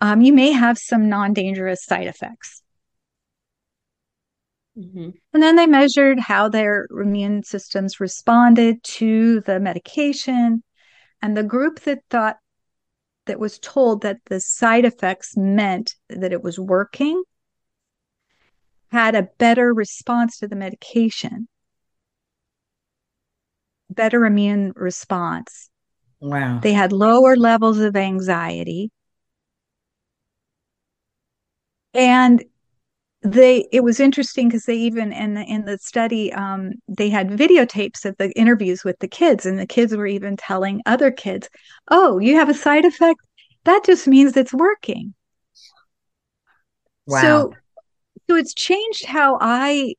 um, 0.00 0.20
you 0.20 0.32
may 0.32 0.50
have 0.50 0.78
some 0.78 1.08
non-dangerous 1.08 1.84
side 1.84 2.08
effects 2.08 2.61
Mm-hmm. 4.78 5.10
And 5.34 5.42
then 5.42 5.56
they 5.56 5.66
measured 5.66 6.18
how 6.18 6.48
their 6.48 6.86
immune 6.90 7.42
systems 7.42 8.00
responded 8.00 8.82
to 8.84 9.40
the 9.42 9.60
medication. 9.60 10.62
And 11.20 11.36
the 11.36 11.42
group 11.42 11.80
that 11.80 12.00
thought 12.10 12.36
that 13.26 13.38
was 13.38 13.58
told 13.58 14.02
that 14.02 14.18
the 14.26 14.40
side 14.40 14.84
effects 14.84 15.36
meant 15.36 15.94
that 16.08 16.32
it 16.32 16.42
was 16.42 16.58
working 16.58 17.22
had 18.90 19.14
a 19.14 19.28
better 19.38 19.72
response 19.72 20.38
to 20.38 20.48
the 20.48 20.56
medication, 20.56 21.48
better 23.88 24.24
immune 24.24 24.72
response. 24.74 25.70
Wow. 26.20 26.60
They 26.60 26.72
had 26.72 26.92
lower 26.92 27.36
levels 27.36 27.78
of 27.78 27.96
anxiety. 27.96 28.90
and 31.94 32.42
they 33.22 33.68
it 33.70 33.84
was 33.84 34.00
interesting 34.00 34.48
because 34.48 34.64
they 34.64 34.74
even 34.74 35.12
in 35.12 35.34
the 35.34 35.42
in 35.42 35.64
the 35.64 35.78
study 35.78 36.32
um, 36.32 36.72
they 36.88 37.08
had 37.08 37.28
videotapes 37.28 38.04
of 38.04 38.16
the 38.16 38.30
interviews 38.32 38.84
with 38.84 38.98
the 38.98 39.08
kids 39.08 39.46
and 39.46 39.58
the 39.58 39.66
kids 39.66 39.94
were 39.94 40.06
even 40.06 40.36
telling 40.36 40.82
other 40.86 41.10
kids 41.10 41.48
oh 41.88 42.18
you 42.18 42.34
have 42.34 42.48
a 42.48 42.54
side 42.54 42.84
effect? 42.84 43.20
That 43.64 43.84
just 43.84 44.08
means 44.08 44.36
it's 44.36 44.52
working. 44.52 45.14
Wow. 47.06 47.20
so 47.20 47.52
so 48.28 48.36
it's 48.36 48.54
changed 48.54 49.04
how 49.06 49.38
i 49.40 49.94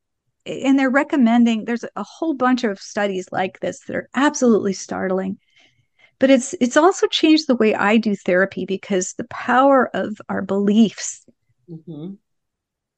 and 0.46 0.77
they're 0.77 0.89
recommending 0.89 1.63
there's 1.63 1.86
a 1.96 2.03
whole 2.03 2.34
bunch 2.34 2.65
of 2.65 2.80
studies 2.80 3.27
like 3.32 3.60
this 3.62 3.80
that 3.86 3.96
are 3.96 4.10
absolutely 4.15 4.74
startling. 4.74 5.38
But 6.20 6.30
it's 6.30 6.53
it's 6.60 6.77
also 6.77 7.08
changed 7.08 7.48
the 7.48 7.56
way 7.56 7.74
i 7.75 7.98
do 7.98 8.15
therapy 8.15 8.65
because 8.65 9.13
the 9.13 9.25
power 9.25 9.89
of 9.94 10.18
our 10.27 10.42
beliefs 10.42 11.25
mm-hmm 11.70 12.15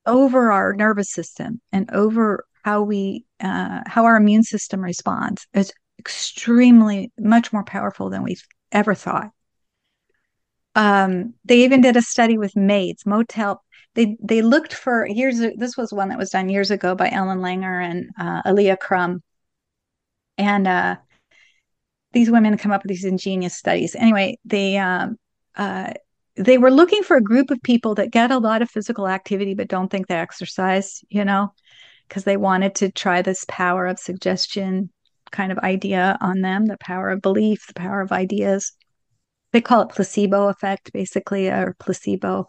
over 0.05 0.51
our 0.51 0.73
nervous 0.73 1.11
system 1.11 1.61
and 1.71 1.89
over 1.91 2.45
how 2.63 2.81
we 2.81 3.25
uh, 3.39 3.81
how 3.85 4.05
our 4.05 4.15
immune 4.15 4.43
system 4.43 4.81
responds 4.81 5.47
is 5.53 5.71
extremely 5.99 7.11
much 7.19 7.53
more 7.53 7.63
powerful 7.63 8.09
than 8.09 8.23
we've 8.23 8.43
ever 8.71 8.95
thought. 8.95 9.31
Um, 10.75 11.35
they 11.45 11.63
even 11.63 11.81
did 11.81 11.95
a 11.95 12.01
study 12.01 12.37
with 12.37 12.55
maids, 12.55 13.05
motel. 13.05 13.63
They 13.93 14.17
they 14.21 14.41
looked 14.41 14.73
for 14.73 15.05
here's 15.05 15.39
This 15.39 15.77
was 15.77 15.93
one 15.93 16.09
that 16.09 16.17
was 16.17 16.31
done 16.31 16.49
years 16.49 16.71
ago 16.71 16.95
by 16.95 17.09
Ellen 17.09 17.39
Langer 17.39 17.83
and 17.83 18.09
uh, 18.19 18.41
Alia 18.45 18.75
Crum, 18.75 19.23
and 20.37 20.67
uh, 20.67 20.95
these 22.11 22.29
women 22.29 22.57
come 22.57 22.71
up 22.71 22.83
with 22.83 22.89
these 22.89 23.05
ingenious 23.05 23.55
studies. 23.55 23.95
Anyway, 23.95 24.37
they 24.43 24.77
um, 24.77 25.17
uh, 25.55 25.93
they 26.35 26.57
were 26.57 26.71
looking 26.71 27.03
for 27.03 27.17
a 27.17 27.23
group 27.23 27.49
of 27.49 27.61
people 27.61 27.95
that 27.95 28.11
get 28.11 28.31
a 28.31 28.37
lot 28.37 28.61
of 28.61 28.69
physical 28.69 29.07
activity 29.07 29.53
but 29.53 29.67
don't 29.67 29.89
think 29.89 30.07
they 30.07 30.15
exercise, 30.15 31.01
you 31.09 31.23
know, 31.23 31.53
because 32.07 32.23
they 32.23 32.37
wanted 32.37 32.75
to 32.75 32.91
try 32.91 33.21
this 33.21 33.45
power 33.47 33.85
of 33.85 33.99
suggestion 33.99 34.89
kind 35.31 35.51
of 35.51 35.57
idea 35.59 36.17
on 36.21 36.41
them, 36.41 36.65
the 36.65 36.77
power 36.77 37.09
of 37.09 37.21
belief, 37.21 37.67
the 37.67 37.73
power 37.73 38.01
of 38.01 38.11
ideas. 38.11 38.73
They 39.51 39.61
call 39.61 39.81
it 39.81 39.89
placebo 39.89 40.49
effect, 40.49 40.91
basically, 40.91 41.47
or 41.47 41.75
placebo 41.79 42.47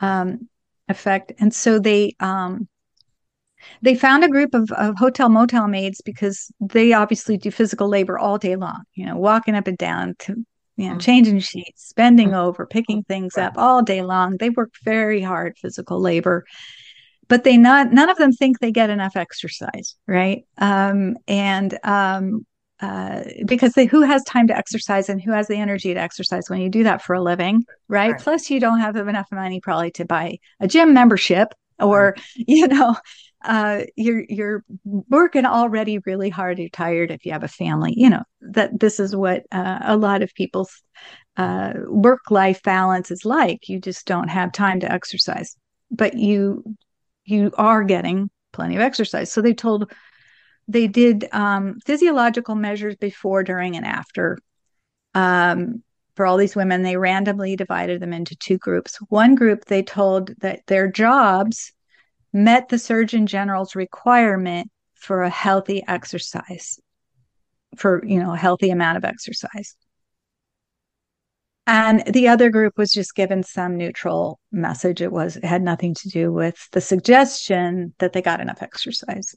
um, 0.00 0.48
effect. 0.88 1.32
And 1.38 1.54
so 1.54 1.78
they 1.78 2.14
um, 2.20 2.68
they 3.80 3.94
found 3.94 4.24
a 4.24 4.28
group 4.28 4.54
of, 4.54 4.70
of 4.72 4.96
hotel 4.98 5.28
motel 5.28 5.66
maids 5.66 6.00
because 6.04 6.50
they 6.60 6.92
obviously 6.92 7.38
do 7.38 7.50
physical 7.50 7.88
labor 7.88 8.18
all 8.18 8.38
day 8.38 8.56
long, 8.56 8.82
you 8.94 9.06
know, 9.06 9.16
walking 9.16 9.54
up 9.54 9.66
and 9.66 9.78
down 9.78 10.14
to 10.20 10.44
you 10.76 10.84
know, 10.84 10.92
mm-hmm. 10.92 10.98
changing 10.98 11.40
sheets, 11.40 11.92
bending 11.94 12.28
mm-hmm. 12.28 12.36
over, 12.36 12.66
picking 12.66 13.02
things 13.02 13.36
up 13.38 13.54
all 13.56 13.82
day 13.82 14.02
long. 14.02 14.36
They 14.36 14.50
work 14.50 14.72
very 14.84 15.22
hard 15.22 15.56
physical 15.58 16.00
labor, 16.00 16.44
but 17.28 17.44
they 17.44 17.56
not 17.56 17.92
none 17.92 18.10
of 18.10 18.18
them 18.18 18.32
think 18.32 18.58
they 18.58 18.72
get 18.72 18.90
enough 18.90 19.16
exercise, 19.16 19.96
right? 20.06 20.44
Um, 20.58 21.16
and 21.26 21.78
um, 21.82 22.46
uh, 22.80 23.22
because 23.46 23.72
they 23.72 23.86
who 23.86 24.02
has 24.02 24.22
time 24.24 24.48
to 24.48 24.56
exercise 24.56 25.08
and 25.08 25.20
who 25.20 25.32
has 25.32 25.48
the 25.48 25.56
energy 25.56 25.94
to 25.94 26.00
exercise 26.00 26.50
when 26.50 26.60
you 26.60 26.68
do 26.68 26.84
that 26.84 27.02
for 27.02 27.14
a 27.14 27.22
living, 27.22 27.64
right? 27.88 28.12
right. 28.12 28.20
Plus, 28.20 28.50
you 28.50 28.60
don't 28.60 28.80
have 28.80 28.96
enough 28.96 29.28
money 29.32 29.60
probably 29.60 29.90
to 29.92 30.04
buy 30.04 30.38
a 30.60 30.68
gym 30.68 30.92
membership 30.92 31.54
or 31.78 32.14
right. 32.16 32.26
you 32.46 32.68
know 32.68 32.96
uh, 33.44 33.82
you're 33.96 34.24
you're 34.28 34.64
working 34.84 35.44
already 35.44 35.98
really 36.00 36.30
hard. 36.30 36.58
You're 36.58 36.68
tired 36.68 37.10
if 37.10 37.24
you 37.24 37.32
have 37.32 37.44
a 37.44 37.48
family. 37.48 37.94
You 37.96 38.10
know 38.10 38.22
that 38.40 38.78
this 38.80 38.98
is 38.98 39.14
what 39.14 39.44
uh, 39.52 39.78
a 39.82 39.96
lot 39.96 40.22
of 40.22 40.34
people's 40.34 40.82
uh, 41.36 41.74
work 41.88 42.30
life 42.30 42.62
balance 42.62 43.10
is 43.10 43.24
like. 43.24 43.68
You 43.68 43.80
just 43.80 44.06
don't 44.06 44.28
have 44.28 44.52
time 44.52 44.80
to 44.80 44.90
exercise, 44.90 45.56
but 45.90 46.14
you 46.14 46.64
you 47.24 47.52
are 47.56 47.84
getting 47.84 48.30
plenty 48.52 48.76
of 48.76 48.82
exercise. 48.82 49.30
So 49.32 49.42
they 49.42 49.54
told 49.54 49.92
they 50.68 50.86
did 50.88 51.28
um, 51.32 51.78
physiological 51.84 52.54
measures 52.54 52.96
before, 52.96 53.44
during, 53.44 53.76
and 53.76 53.86
after. 53.86 54.38
Um, 55.14 55.82
for 56.16 56.26
all 56.26 56.38
these 56.38 56.56
women, 56.56 56.82
they 56.82 56.96
randomly 56.96 57.56
divided 57.56 58.00
them 58.00 58.14
into 58.14 58.34
two 58.36 58.56
groups. 58.56 58.96
One 59.08 59.34
group, 59.34 59.66
they 59.66 59.82
told 59.82 60.30
that 60.40 60.60
their 60.66 60.90
jobs 60.90 61.72
met 62.36 62.68
the 62.68 62.78
Surgeon 62.78 63.26
General's 63.26 63.74
requirement 63.74 64.70
for 64.94 65.22
a 65.22 65.30
healthy 65.30 65.82
exercise, 65.88 66.78
for 67.76 68.04
you 68.04 68.20
know 68.20 68.34
a 68.34 68.36
healthy 68.36 68.70
amount 68.70 68.98
of 68.98 69.04
exercise. 69.04 69.74
And 71.66 72.04
the 72.06 72.28
other 72.28 72.50
group 72.50 72.74
was 72.76 72.92
just 72.92 73.16
given 73.16 73.42
some 73.42 73.76
neutral 73.76 74.38
message. 74.52 75.00
It 75.00 75.10
was 75.10 75.36
it 75.36 75.44
had 75.44 75.62
nothing 75.62 75.94
to 75.94 76.08
do 76.08 76.32
with 76.32 76.68
the 76.72 76.80
suggestion 76.80 77.94
that 77.98 78.12
they 78.12 78.22
got 78.22 78.40
enough 78.40 78.62
exercise. 78.62 79.34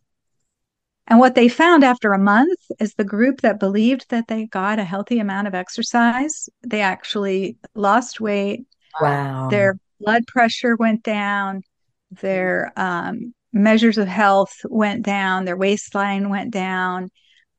And 1.07 1.19
what 1.19 1.33
they 1.33 1.47
found 1.47 1.83
after 1.83 2.13
a 2.13 2.19
month 2.19 2.59
is 2.79 2.93
the 2.93 3.03
group 3.03 3.41
that 3.41 3.59
believed 3.59 4.09
that 4.09 4.27
they 4.27 4.45
got 4.45 4.77
a 4.77 4.83
healthy 4.83 5.19
amount 5.19 5.47
of 5.47 5.55
exercise, 5.55 6.49
they 6.61 6.81
actually 6.81 7.57
lost 7.73 8.21
weight. 8.21 8.67
Wow. 9.01 9.47
Their 9.49 9.79
blood 9.99 10.27
pressure 10.27 10.75
went 10.75 11.01
down 11.01 11.63
their 12.11 12.71
um, 12.75 13.33
measures 13.53 13.97
of 13.97 14.07
health 14.07 14.53
went 14.65 15.03
down, 15.03 15.45
their 15.45 15.57
waistline 15.57 16.29
went 16.29 16.51
down, 16.51 17.09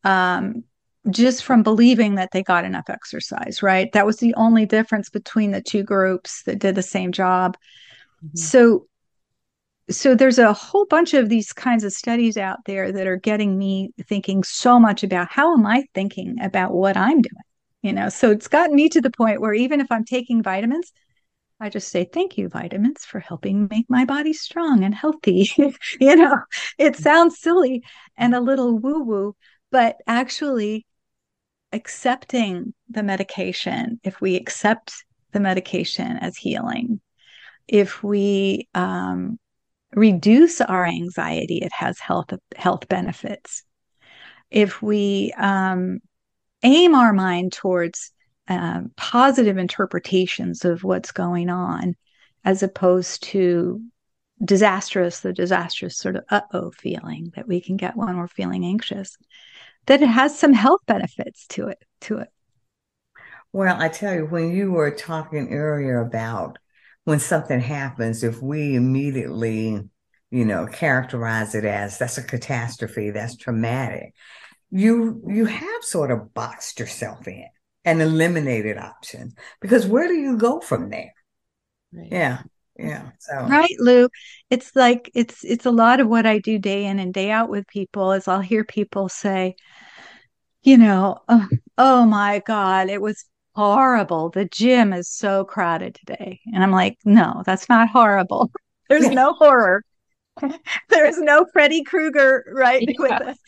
um, 0.04 0.64
just 1.08 1.44
from 1.44 1.62
believing 1.62 2.16
that 2.16 2.30
they 2.32 2.42
got 2.42 2.64
enough 2.64 2.90
exercise, 2.90 3.62
right? 3.62 3.90
That 3.92 4.06
was 4.06 4.18
the 4.18 4.34
only 4.34 4.66
difference 4.66 5.08
between 5.08 5.50
the 5.50 5.62
two 5.62 5.82
groups 5.82 6.42
that 6.44 6.58
did 6.58 6.74
the 6.74 6.82
same 6.82 7.12
job. 7.12 7.56
Mm-hmm. 8.24 8.36
So, 8.36 8.86
so 9.88 10.14
there's 10.14 10.38
a 10.38 10.52
whole 10.52 10.86
bunch 10.86 11.14
of 11.14 11.28
these 11.28 11.52
kinds 11.52 11.84
of 11.84 11.92
studies 11.92 12.36
out 12.36 12.58
there 12.66 12.92
that 12.92 13.06
are 13.06 13.16
getting 13.16 13.58
me 13.58 13.92
thinking 14.02 14.44
so 14.44 14.78
much 14.78 15.02
about 15.02 15.28
how 15.30 15.54
am 15.54 15.66
I 15.66 15.84
thinking 15.94 16.36
about 16.40 16.72
what 16.72 16.96
I'm 16.96 17.22
doing? 17.22 17.42
You 17.82 17.94
know, 17.94 18.10
so 18.10 18.30
it's 18.30 18.48
gotten 18.48 18.76
me 18.76 18.90
to 18.90 19.00
the 19.00 19.10
point 19.10 19.40
where 19.40 19.54
even 19.54 19.80
if 19.80 19.86
I'm 19.90 20.04
taking 20.04 20.42
vitamins, 20.42 20.92
I 21.61 21.68
just 21.68 21.88
say, 21.88 22.05
thank 22.05 22.38
you, 22.38 22.49
vitamins, 22.49 23.05
for 23.05 23.20
helping 23.20 23.68
make 23.70 23.85
my 23.90 24.07
body 24.07 24.33
strong 24.33 24.83
and 24.83 24.94
healthy. 24.94 25.51
you 26.01 26.16
know, 26.16 26.38
it 26.79 26.96
sounds 26.96 27.38
silly 27.38 27.83
and 28.16 28.35
a 28.35 28.40
little 28.40 28.79
woo 28.79 29.03
woo, 29.03 29.37
but 29.70 29.96
actually 30.07 30.87
accepting 31.73 32.73
the 32.88 33.03
medication, 33.03 34.01
if 34.03 34.20
we 34.20 34.37
accept 34.37 35.05
the 35.33 35.40
medication 35.40 36.16
as 36.16 36.37
healing, 36.37 37.01
if 37.68 38.03
we 38.03 38.66
um, 38.75 39.38
reduce 39.92 40.61
our 40.61 40.87
anxiety, 40.87 41.59
it 41.59 41.73
has 41.73 41.99
health 41.99 42.33
health 42.57 42.88
benefits. 42.88 43.62
If 44.51 44.83
we 44.83 45.33
um, 45.37 46.01
aim 46.62 46.94
our 46.94 47.12
mind 47.12 47.53
towards 47.53 48.12
um, 48.50 48.90
positive 48.96 49.56
interpretations 49.56 50.64
of 50.64 50.82
what's 50.82 51.12
going 51.12 51.48
on 51.48 51.94
as 52.44 52.62
opposed 52.62 53.22
to 53.22 53.80
disastrous 54.44 55.20
the 55.20 55.32
disastrous 55.32 55.96
sort 55.96 56.16
of 56.16 56.24
uh-oh 56.30 56.72
feeling 56.72 57.30
that 57.36 57.46
we 57.46 57.60
can 57.60 57.76
get 57.76 57.96
when 57.96 58.16
we're 58.16 58.26
feeling 58.26 58.64
anxious 58.64 59.16
that 59.86 60.02
it 60.02 60.08
has 60.08 60.36
some 60.36 60.52
health 60.52 60.80
benefits 60.86 61.46
to 61.46 61.68
it 61.68 61.82
to 62.00 62.18
it. 62.18 62.28
Well 63.52 63.80
i 63.80 63.88
tell 63.88 64.14
you 64.14 64.26
when 64.26 64.50
you 64.50 64.72
were 64.72 64.90
talking 64.90 65.52
earlier 65.52 66.00
about 66.00 66.58
when 67.04 67.20
something 67.20 67.60
happens 67.60 68.24
if 68.24 68.42
we 68.42 68.74
immediately 68.74 69.80
you 70.30 70.44
know 70.44 70.66
characterize 70.66 71.54
it 71.54 71.64
as 71.64 71.98
that's 71.98 72.18
a 72.18 72.22
catastrophe 72.22 73.10
that's 73.10 73.36
traumatic 73.36 74.14
you 74.70 75.22
you 75.28 75.44
have 75.44 75.82
sort 75.82 76.10
of 76.10 76.32
boxed 76.32 76.80
yourself 76.80 77.28
in 77.28 77.46
and 77.85 78.03
eliminated 78.03 78.77
option 78.77 79.35
because 79.61 79.87
where 79.87 80.07
do 80.07 80.14
you 80.14 80.37
go 80.37 80.61
from 80.61 80.90
there? 80.90 81.14
Right. 81.93 82.09
Yeah. 82.11 82.43
Yeah. 82.79 83.11
So 83.19 83.47
right, 83.47 83.75
Lou. 83.79 84.09
It's 84.49 84.75
like 84.75 85.11
it's 85.14 85.45
it's 85.45 85.66
a 85.66 85.71
lot 85.71 86.01
of 86.01 86.09
what 86.09 86.25
I 86.25 86.38
do 86.38 86.59
day 86.59 86.87
in 86.87 86.99
and 86.99 87.12
day 87.12 87.31
out 87.31 87.51
with 87.51 87.66
people 87.66 88.12
is 88.12 88.27
I'll 88.27 88.40
hear 88.40 88.64
people 88.64 89.09
say, 89.09 89.57
you 90.62 90.79
know, 90.79 91.19
oh, 91.29 91.47
oh 91.77 92.07
my 92.07 92.43
God, 92.47 92.88
it 92.88 93.03
was 93.03 93.25
horrible. 93.55 94.31
The 94.31 94.47
gym 94.47 94.93
is 94.93 95.11
so 95.11 95.45
crowded 95.45 95.95
today. 95.95 96.40
And 96.55 96.62
I'm 96.62 96.71
like, 96.71 96.97
no, 97.05 97.43
that's 97.45 97.69
not 97.69 97.88
horrible. 97.90 98.51
There's 98.88 99.05
yeah. 99.05 99.11
no 99.11 99.35
horror. 99.35 99.83
There's 100.88 101.19
no 101.19 101.47
Freddy 101.53 101.85
Krueger 101.85 102.45
right 102.55 102.83
yeah. 102.87 102.95
with 102.99 103.12
us. 103.12 103.38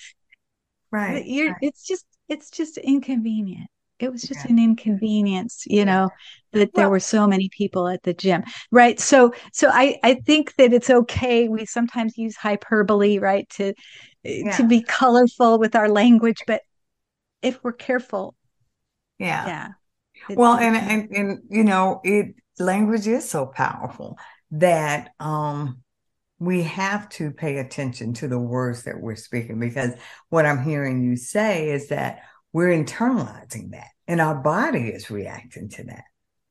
Right. 0.90 1.25
You're, 1.25 1.53
right. 1.53 1.59
It's 1.62 1.87
just 1.87 2.05
it's 2.29 2.51
just 2.51 2.77
inconvenient 2.77 3.71
it 4.02 4.10
was 4.10 4.22
just 4.22 4.44
yeah. 4.44 4.50
an 4.50 4.58
inconvenience 4.58 5.64
you 5.66 5.84
know 5.84 6.10
that 6.52 6.74
there 6.74 6.90
were 6.90 7.00
so 7.00 7.26
many 7.26 7.48
people 7.48 7.88
at 7.88 8.02
the 8.02 8.12
gym 8.12 8.42
right? 8.70 9.00
So 9.00 9.32
so 9.52 9.70
i 9.72 9.98
i 10.02 10.14
think 10.14 10.54
that 10.56 10.72
it's 10.72 10.90
okay. 10.90 11.48
We 11.48 11.64
sometimes 11.64 12.18
use 12.18 12.36
hyperbole 12.36 13.18
right 13.18 13.48
to 13.50 13.74
yeah. 14.22 14.56
to 14.56 14.66
be 14.66 14.82
colorful 14.82 15.58
with 15.58 15.74
our 15.74 15.88
language 15.88 16.38
but 16.46 16.62
if 17.40 17.62
we're 17.64 17.72
careful 17.72 18.34
yeah. 19.18 19.46
yeah 19.46 19.68
well 20.36 20.54
and, 20.54 20.76
and 20.76 21.16
and 21.16 21.38
you 21.48 21.64
know 21.64 22.00
it 22.04 22.34
language 22.58 23.06
is 23.06 23.28
so 23.28 23.46
powerful 23.46 24.18
that 24.52 25.10
um, 25.18 25.82
we 26.38 26.62
have 26.62 27.08
to 27.08 27.30
pay 27.30 27.58
attention 27.58 28.12
to 28.14 28.28
the 28.28 28.38
words 28.38 28.82
that 28.84 29.00
we're 29.00 29.16
speaking 29.16 29.58
because 29.58 29.92
what 30.28 30.44
I'm 30.46 30.62
hearing 30.62 31.02
you 31.02 31.16
say 31.16 31.70
is 31.70 31.88
that 31.88 32.22
we're 32.52 32.68
internalizing 32.68 33.70
that 33.70 33.88
and 34.06 34.20
our 34.20 34.34
body 34.34 34.88
is 34.88 35.10
reacting 35.10 35.68
to 35.70 35.84
that. 35.84 36.04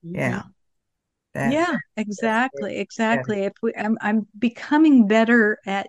Mm-hmm. 0.05 0.15
Yeah. 0.15 0.41
That, 1.33 1.53
yeah, 1.53 1.77
exactly. 1.95 2.79
Exactly. 2.79 3.43
If 3.43 3.53
we 3.61 3.73
I'm 3.75 3.97
I'm 4.01 4.27
becoming 4.37 5.07
better 5.07 5.59
at 5.65 5.87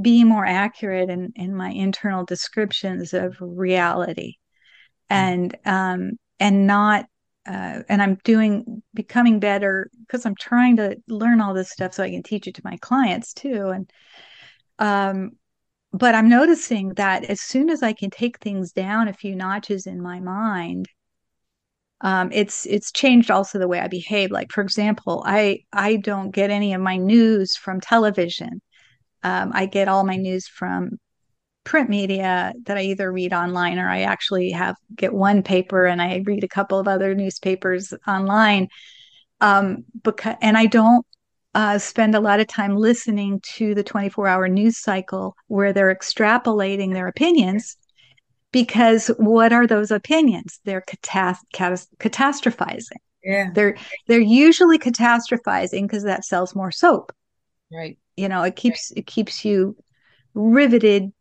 being 0.00 0.26
more 0.26 0.44
accurate 0.44 1.08
in, 1.08 1.32
in 1.36 1.54
my 1.54 1.70
internal 1.70 2.24
descriptions 2.24 3.12
of 3.12 3.36
reality 3.40 4.34
mm-hmm. 5.10 5.14
and 5.14 5.56
um 5.64 6.12
and 6.40 6.66
not 6.66 7.06
uh, 7.46 7.82
and 7.88 8.00
I'm 8.00 8.18
doing 8.24 8.82
becoming 8.94 9.40
better 9.40 9.90
because 10.00 10.26
I'm 10.26 10.36
trying 10.36 10.76
to 10.76 10.96
learn 11.08 11.40
all 11.40 11.54
this 11.54 11.70
stuff 11.70 11.94
so 11.94 12.04
I 12.04 12.10
can 12.10 12.22
teach 12.22 12.46
it 12.46 12.54
to 12.56 12.62
my 12.64 12.76
clients 12.76 13.32
too. 13.32 13.70
And 13.70 13.90
um, 14.78 15.32
but 15.92 16.14
I'm 16.14 16.28
noticing 16.28 16.90
that 16.94 17.24
as 17.24 17.40
soon 17.40 17.70
as 17.70 17.82
I 17.82 17.92
can 17.92 18.10
take 18.10 18.38
things 18.38 18.72
down 18.72 19.08
a 19.08 19.12
few 19.12 19.36
notches 19.36 19.86
in 19.86 20.02
my 20.02 20.20
mind, 20.20 20.86
um, 22.00 22.30
it's 22.32 22.66
it's 22.66 22.90
changed 22.90 23.30
also 23.30 23.58
the 23.58 23.68
way 23.68 23.78
I 23.78 23.88
behave. 23.88 24.30
Like 24.30 24.50
for 24.50 24.62
example, 24.62 25.22
I 25.26 25.60
I 25.72 25.96
don't 25.96 26.30
get 26.30 26.50
any 26.50 26.74
of 26.74 26.80
my 26.80 26.96
news 26.96 27.56
from 27.56 27.80
television. 27.80 28.60
Um, 29.22 29.52
I 29.54 29.66
get 29.66 29.88
all 29.88 30.04
my 30.04 30.16
news 30.16 30.48
from 30.48 30.98
print 31.64 31.88
media 31.90 32.52
that 32.66 32.76
I 32.76 32.82
either 32.82 33.12
read 33.12 33.32
online 33.32 33.78
or 33.78 33.88
I 33.88 34.02
actually 34.02 34.50
have 34.52 34.76
get 34.96 35.12
one 35.14 35.42
paper 35.42 35.86
and 35.86 36.02
I 36.02 36.22
read 36.26 36.44
a 36.44 36.48
couple 36.48 36.78
of 36.78 36.88
other 36.88 37.14
newspapers 37.14 37.94
online. 38.06 38.68
Um, 39.40 39.84
because 40.02 40.36
and 40.40 40.56
I 40.56 40.66
don't 40.66 41.06
uh, 41.54 41.78
spend 41.78 42.14
a 42.14 42.20
lot 42.20 42.40
of 42.40 42.46
time 42.46 42.76
listening 42.76 43.40
to 43.56 43.74
the 43.74 43.82
24 43.82 44.26
hour 44.26 44.48
news 44.48 44.78
cycle 44.78 45.36
where 45.48 45.72
they're 45.72 45.94
extrapolating 45.94 46.92
their 46.92 47.08
opinions 47.08 47.76
because 48.52 49.08
what 49.18 49.52
are 49.52 49.66
those 49.66 49.90
opinions? 49.90 50.60
They're 50.64 50.82
catas- 50.82 51.38
catas- 51.54 51.88
catastrophizing. 51.98 53.00
Yeah. 53.24 53.50
They're 53.54 53.76
they're 54.08 54.20
usually 54.20 54.78
catastrophizing 54.78 55.82
because 55.82 56.04
that 56.04 56.24
sells 56.24 56.54
more 56.54 56.72
soap. 56.72 57.12
Right. 57.72 57.98
You 58.16 58.28
know 58.28 58.42
it 58.42 58.56
keeps 58.56 58.90
it 58.92 59.06
keeps 59.06 59.44
you 59.44 59.76
riveted 60.34 61.12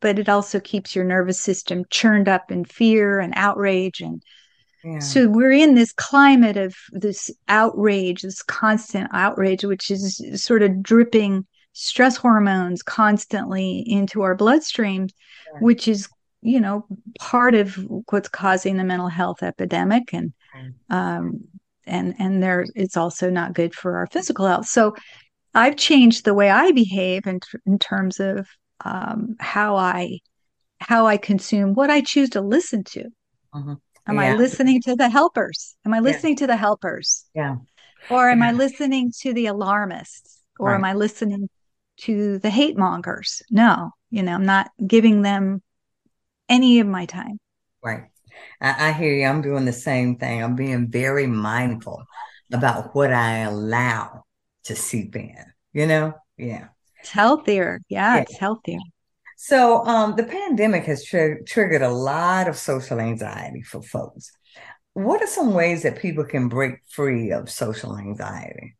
but 0.00 0.18
it 0.18 0.28
also 0.28 0.60
keeps 0.60 0.94
your 0.94 1.04
nervous 1.04 1.40
system 1.40 1.84
churned 1.88 2.28
up 2.28 2.52
in 2.52 2.64
fear 2.64 3.20
and 3.20 3.32
outrage 3.36 4.00
and 4.00 4.22
yeah. 4.84 4.98
so 4.98 5.28
we're 5.28 5.52
in 5.52 5.74
this 5.74 5.92
climate 5.92 6.56
of 6.56 6.74
this 6.92 7.30
outrage 7.48 8.22
this 8.22 8.42
constant 8.42 9.08
outrage 9.12 9.64
which 9.64 9.90
is 9.90 10.22
sort 10.34 10.62
of 10.62 10.82
dripping 10.82 11.46
stress 11.72 12.16
hormones 12.16 12.82
constantly 12.82 13.84
into 13.86 14.22
our 14.22 14.34
bloodstream 14.34 15.08
yeah. 15.52 15.60
which 15.60 15.88
is 15.88 16.08
you 16.42 16.60
know 16.60 16.86
part 17.18 17.54
of 17.54 17.74
what's 18.10 18.28
causing 18.28 18.76
the 18.76 18.84
mental 18.84 19.08
health 19.08 19.42
epidemic 19.42 20.12
and 20.12 20.32
um, 20.90 21.40
and 21.86 22.14
and 22.18 22.42
there 22.42 22.64
it's 22.74 22.96
also 22.96 23.30
not 23.30 23.54
good 23.54 23.74
for 23.74 23.96
our 23.96 24.06
physical 24.06 24.46
health 24.46 24.66
so 24.66 24.94
i've 25.54 25.76
changed 25.76 26.24
the 26.24 26.34
way 26.34 26.50
i 26.50 26.70
behave 26.70 27.26
in, 27.26 27.40
in 27.66 27.78
terms 27.78 28.20
of 28.20 28.46
um, 28.84 29.36
how 29.40 29.76
I 29.76 30.20
how 30.80 31.06
I 31.06 31.16
consume, 31.16 31.74
what 31.74 31.90
I 31.90 32.00
choose 32.00 32.30
to 32.30 32.40
listen 32.40 32.84
to. 32.84 33.04
Mm-hmm. 33.54 33.74
Am 34.06 34.16
yeah. 34.16 34.22
I 34.22 34.34
listening 34.36 34.82
to 34.82 34.96
the 34.96 35.08
helpers? 35.08 35.76
Am 35.86 35.94
I 35.94 36.00
listening 36.00 36.34
yeah. 36.34 36.38
to 36.38 36.46
the 36.48 36.56
helpers? 36.56 37.24
Yeah. 37.34 37.56
Or 38.10 38.28
am 38.30 38.40
yeah. 38.40 38.48
I 38.48 38.52
listening 38.52 39.12
to 39.20 39.32
the 39.32 39.46
alarmists? 39.46 40.42
Or 40.58 40.68
right. 40.68 40.74
am 40.76 40.84
I 40.84 40.94
listening 40.94 41.48
to 41.98 42.38
the 42.38 42.50
hate 42.50 42.76
mongers? 42.76 43.42
No, 43.50 43.90
you 44.10 44.22
know, 44.22 44.34
I'm 44.34 44.46
not 44.46 44.70
giving 44.86 45.22
them 45.22 45.62
any 46.48 46.80
of 46.80 46.86
my 46.86 47.06
time. 47.06 47.38
Right. 47.82 48.04
I, 48.60 48.88
I 48.88 48.92
hear 48.92 49.14
you. 49.14 49.26
I'm 49.26 49.42
doing 49.42 49.64
the 49.64 49.72
same 49.72 50.16
thing. 50.16 50.42
I'm 50.42 50.54
being 50.54 50.90
very 50.90 51.26
mindful 51.26 52.04
about 52.52 52.94
what 52.94 53.12
I 53.12 53.38
allow 53.38 54.24
to 54.64 54.76
seep 54.76 55.16
in, 55.16 55.36
you 55.72 55.86
know? 55.86 56.14
Yeah. 56.36 56.68
It's 57.00 57.10
healthier. 57.10 57.80
Yeah, 57.88 58.16
yeah. 58.16 58.22
it's 58.22 58.36
healthier. 58.36 58.78
So, 59.36 59.84
um, 59.84 60.16
the 60.16 60.24
pandemic 60.24 60.84
has 60.84 61.04
tr- 61.04 61.42
triggered 61.46 61.82
a 61.82 61.90
lot 61.90 62.48
of 62.48 62.56
social 62.56 63.00
anxiety 63.00 63.62
for 63.62 63.82
folks. 63.82 64.30
What 64.94 65.22
are 65.22 65.26
some 65.26 65.54
ways 65.54 65.82
that 65.82 65.98
people 65.98 66.24
can 66.24 66.48
break 66.48 66.74
free 66.88 67.32
of 67.32 67.50
social 67.50 67.98
anxiety? 67.98 68.76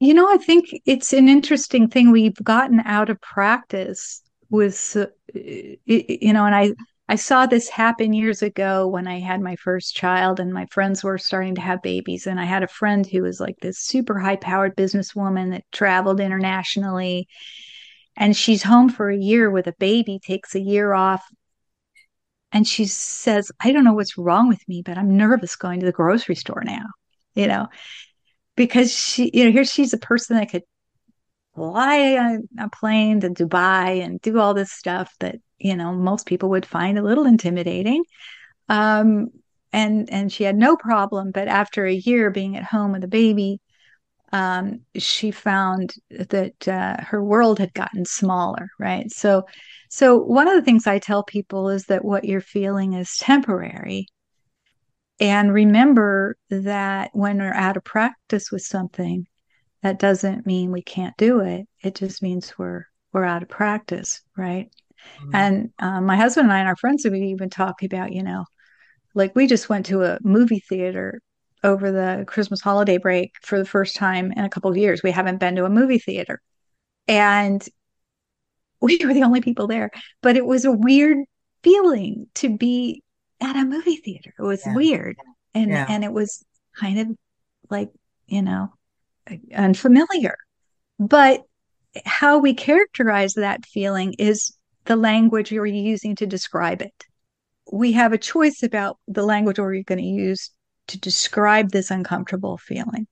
You 0.00 0.14
know, 0.14 0.30
I 0.30 0.36
think 0.36 0.66
it's 0.84 1.12
an 1.12 1.28
interesting 1.28 1.88
thing. 1.88 2.10
We've 2.10 2.36
gotten 2.42 2.80
out 2.80 3.08
of 3.10 3.20
practice 3.20 4.22
with, 4.50 4.96
uh, 4.96 5.06
you 5.34 6.32
know, 6.32 6.44
and 6.44 6.54
I 6.54 6.72
I 7.08 7.14
saw 7.14 7.46
this 7.46 7.68
happen 7.68 8.12
years 8.12 8.42
ago 8.42 8.88
when 8.88 9.06
I 9.06 9.20
had 9.20 9.40
my 9.40 9.54
first 9.56 9.94
child 9.94 10.40
and 10.40 10.52
my 10.52 10.66
friends 10.72 11.04
were 11.04 11.18
starting 11.18 11.54
to 11.54 11.60
have 11.60 11.80
babies. 11.80 12.26
And 12.26 12.40
I 12.40 12.44
had 12.44 12.64
a 12.64 12.68
friend 12.68 13.06
who 13.06 13.22
was 13.22 13.38
like 13.38 13.56
this 13.60 13.78
super 13.78 14.18
high 14.18 14.36
powered 14.36 14.74
businesswoman 14.76 15.52
that 15.52 15.64
traveled 15.70 16.18
internationally. 16.18 17.28
And 18.16 18.36
she's 18.36 18.62
home 18.62 18.88
for 18.88 19.10
a 19.10 19.16
year 19.16 19.50
with 19.50 19.66
a 19.66 19.74
baby, 19.78 20.18
takes 20.18 20.54
a 20.54 20.60
year 20.60 20.92
off. 20.92 21.24
And 22.52 22.66
she 22.66 22.86
says, 22.86 23.52
I 23.60 23.72
don't 23.72 23.84
know 23.84 23.94
what's 23.94 24.16
wrong 24.16 24.48
with 24.48 24.66
me, 24.68 24.82
but 24.82 24.96
I'm 24.96 25.16
nervous 25.16 25.56
going 25.56 25.80
to 25.80 25.86
the 25.86 25.92
grocery 25.92 26.36
store 26.36 26.62
now, 26.64 26.86
you 27.34 27.46
know, 27.46 27.68
because 28.56 28.96
she, 28.96 29.30
you 29.34 29.44
know, 29.44 29.50
here 29.50 29.64
she's 29.64 29.92
a 29.92 29.98
person 29.98 30.36
that 30.36 30.50
could 30.50 30.62
fly 31.56 32.16
on 32.16 32.48
a 32.58 32.68
plane 32.68 33.20
to 33.20 33.30
Dubai 33.30 34.04
and 34.04 34.20
do 34.20 34.38
all 34.38 34.54
this 34.54 34.70
stuff 34.70 35.12
that 35.20 35.36
you 35.58 35.74
know 35.74 35.92
most 35.92 36.26
people 36.26 36.50
would 36.50 36.66
find 36.66 36.98
a 36.98 37.02
little 37.02 37.26
intimidating. 37.26 38.04
Um, 38.68 39.30
and 39.72 40.10
and 40.10 40.32
she 40.32 40.44
had 40.44 40.56
no 40.56 40.76
problem, 40.76 41.32
but 41.32 41.48
after 41.48 41.84
a 41.84 41.94
year 41.94 42.30
being 42.30 42.56
at 42.56 42.64
home 42.64 42.92
with 42.92 43.04
a 43.04 43.08
baby, 43.08 43.60
um, 44.32 44.80
she 44.96 45.30
found 45.30 45.94
that 46.10 46.68
uh, 46.68 46.96
her 47.02 47.22
world 47.22 47.58
had 47.58 47.74
gotten 47.74 48.04
smaller. 48.04 48.68
Right. 48.78 49.10
So 49.10 49.46
so 49.88 50.18
one 50.18 50.48
of 50.48 50.54
the 50.54 50.62
things 50.62 50.86
I 50.86 50.98
tell 50.98 51.22
people 51.22 51.68
is 51.68 51.84
that 51.84 52.04
what 52.04 52.24
you're 52.24 52.40
feeling 52.40 52.94
is 52.94 53.16
temporary. 53.18 54.06
And 55.20 55.52
remember 55.52 56.36
that 56.50 57.10
when 57.14 57.38
we're 57.38 57.52
out 57.52 57.76
of 57.76 57.84
practice 57.84 58.52
with 58.52 58.62
something, 58.62 59.26
that 59.82 59.98
doesn't 59.98 60.46
mean 60.46 60.72
we 60.72 60.82
can't 60.82 61.16
do 61.16 61.40
it. 61.40 61.66
It 61.82 61.94
just 61.94 62.22
means 62.22 62.58
we're 62.58 62.84
we're 63.12 63.24
out 63.24 63.42
of 63.42 63.48
practice, 63.48 64.20
right? 64.36 64.68
Mm-hmm. 65.20 65.30
And 65.34 65.70
um, 65.78 66.04
my 66.04 66.16
husband 66.16 66.46
and 66.46 66.52
I 66.52 66.58
and 66.58 66.68
our 66.68 66.76
friends 66.76 67.04
have 67.04 67.14
even 67.14 67.48
talked 67.48 67.82
about, 67.82 68.12
you 68.12 68.22
know, 68.22 68.44
like 69.14 69.34
we 69.34 69.46
just 69.46 69.68
went 69.68 69.86
to 69.86 70.02
a 70.02 70.18
movie 70.22 70.62
theater 70.68 71.20
over 71.64 71.90
the 71.90 72.24
Christmas 72.26 72.60
holiday 72.60 72.98
break 72.98 73.32
for 73.42 73.58
the 73.58 73.64
first 73.64 73.96
time 73.96 74.32
in 74.32 74.44
a 74.44 74.48
couple 74.48 74.70
of 74.70 74.76
years. 74.76 75.02
We 75.02 75.10
haven't 75.10 75.38
been 75.38 75.56
to 75.56 75.64
a 75.64 75.70
movie 75.70 75.98
theater, 75.98 76.40
and 77.08 77.66
we 78.80 78.98
were 79.04 79.14
the 79.14 79.22
only 79.22 79.40
people 79.40 79.66
there. 79.66 79.90
But 80.22 80.36
it 80.36 80.46
was 80.46 80.64
a 80.64 80.72
weird 80.72 81.18
feeling 81.62 82.26
to 82.34 82.56
be 82.56 83.02
at 83.40 83.56
a 83.56 83.64
movie 83.64 83.96
theater. 83.96 84.32
It 84.38 84.42
was 84.42 84.62
yeah. 84.64 84.74
weird, 84.74 85.16
and 85.54 85.70
yeah. 85.70 85.86
and 85.88 86.04
it 86.04 86.12
was 86.12 86.44
kind 86.78 86.98
of 86.98 87.08
like 87.70 87.90
you 88.26 88.42
know 88.42 88.72
unfamiliar. 89.54 90.36
But 90.98 91.42
how 92.04 92.38
we 92.38 92.54
characterize 92.54 93.34
that 93.34 93.64
feeling 93.66 94.14
is 94.18 94.56
the 94.84 94.96
language 94.96 95.50
you're 95.50 95.66
using 95.66 96.14
to 96.16 96.26
describe 96.26 96.82
it. 96.82 97.04
We 97.72 97.92
have 97.92 98.12
a 98.12 98.18
choice 98.18 98.62
about 98.62 98.98
the 99.08 99.24
language 99.24 99.58
we're 99.58 99.82
going 99.82 99.98
to 99.98 100.04
use 100.04 100.50
to 100.88 100.98
describe 100.98 101.70
this 101.70 101.90
uncomfortable 101.90 102.58
feeling. 102.58 103.06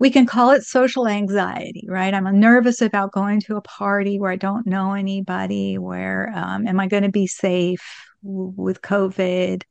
We 0.00 0.10
can 0.10 0.26
call 0.26 0.50
it 0.50 0.62
social 0.62 1.08
anxiety, 1.08 1.84
right? 1.88 2.14
I'm 2.14 2.38
nervous 2.38 2.80
about 2.80 3.12
going 3.12 3.40
to 3.42 3.56
a 3.56 3.62
party 3.62 4.18
where 4.18 4.30
I 4.30 4.36
don't 4.36 4.66
know 4.66 4.92
anybody. 4.92 5.76
Where 5.76 6.32
um, 6.34 6.68
am 6.68 6.78
I 6.78 6.86
going 6.86 7.02
to 7.02 7.10
be 7.10 7.26
safe 7.26 7.82
with 8.22 8.80
COVID? 8.80 9.62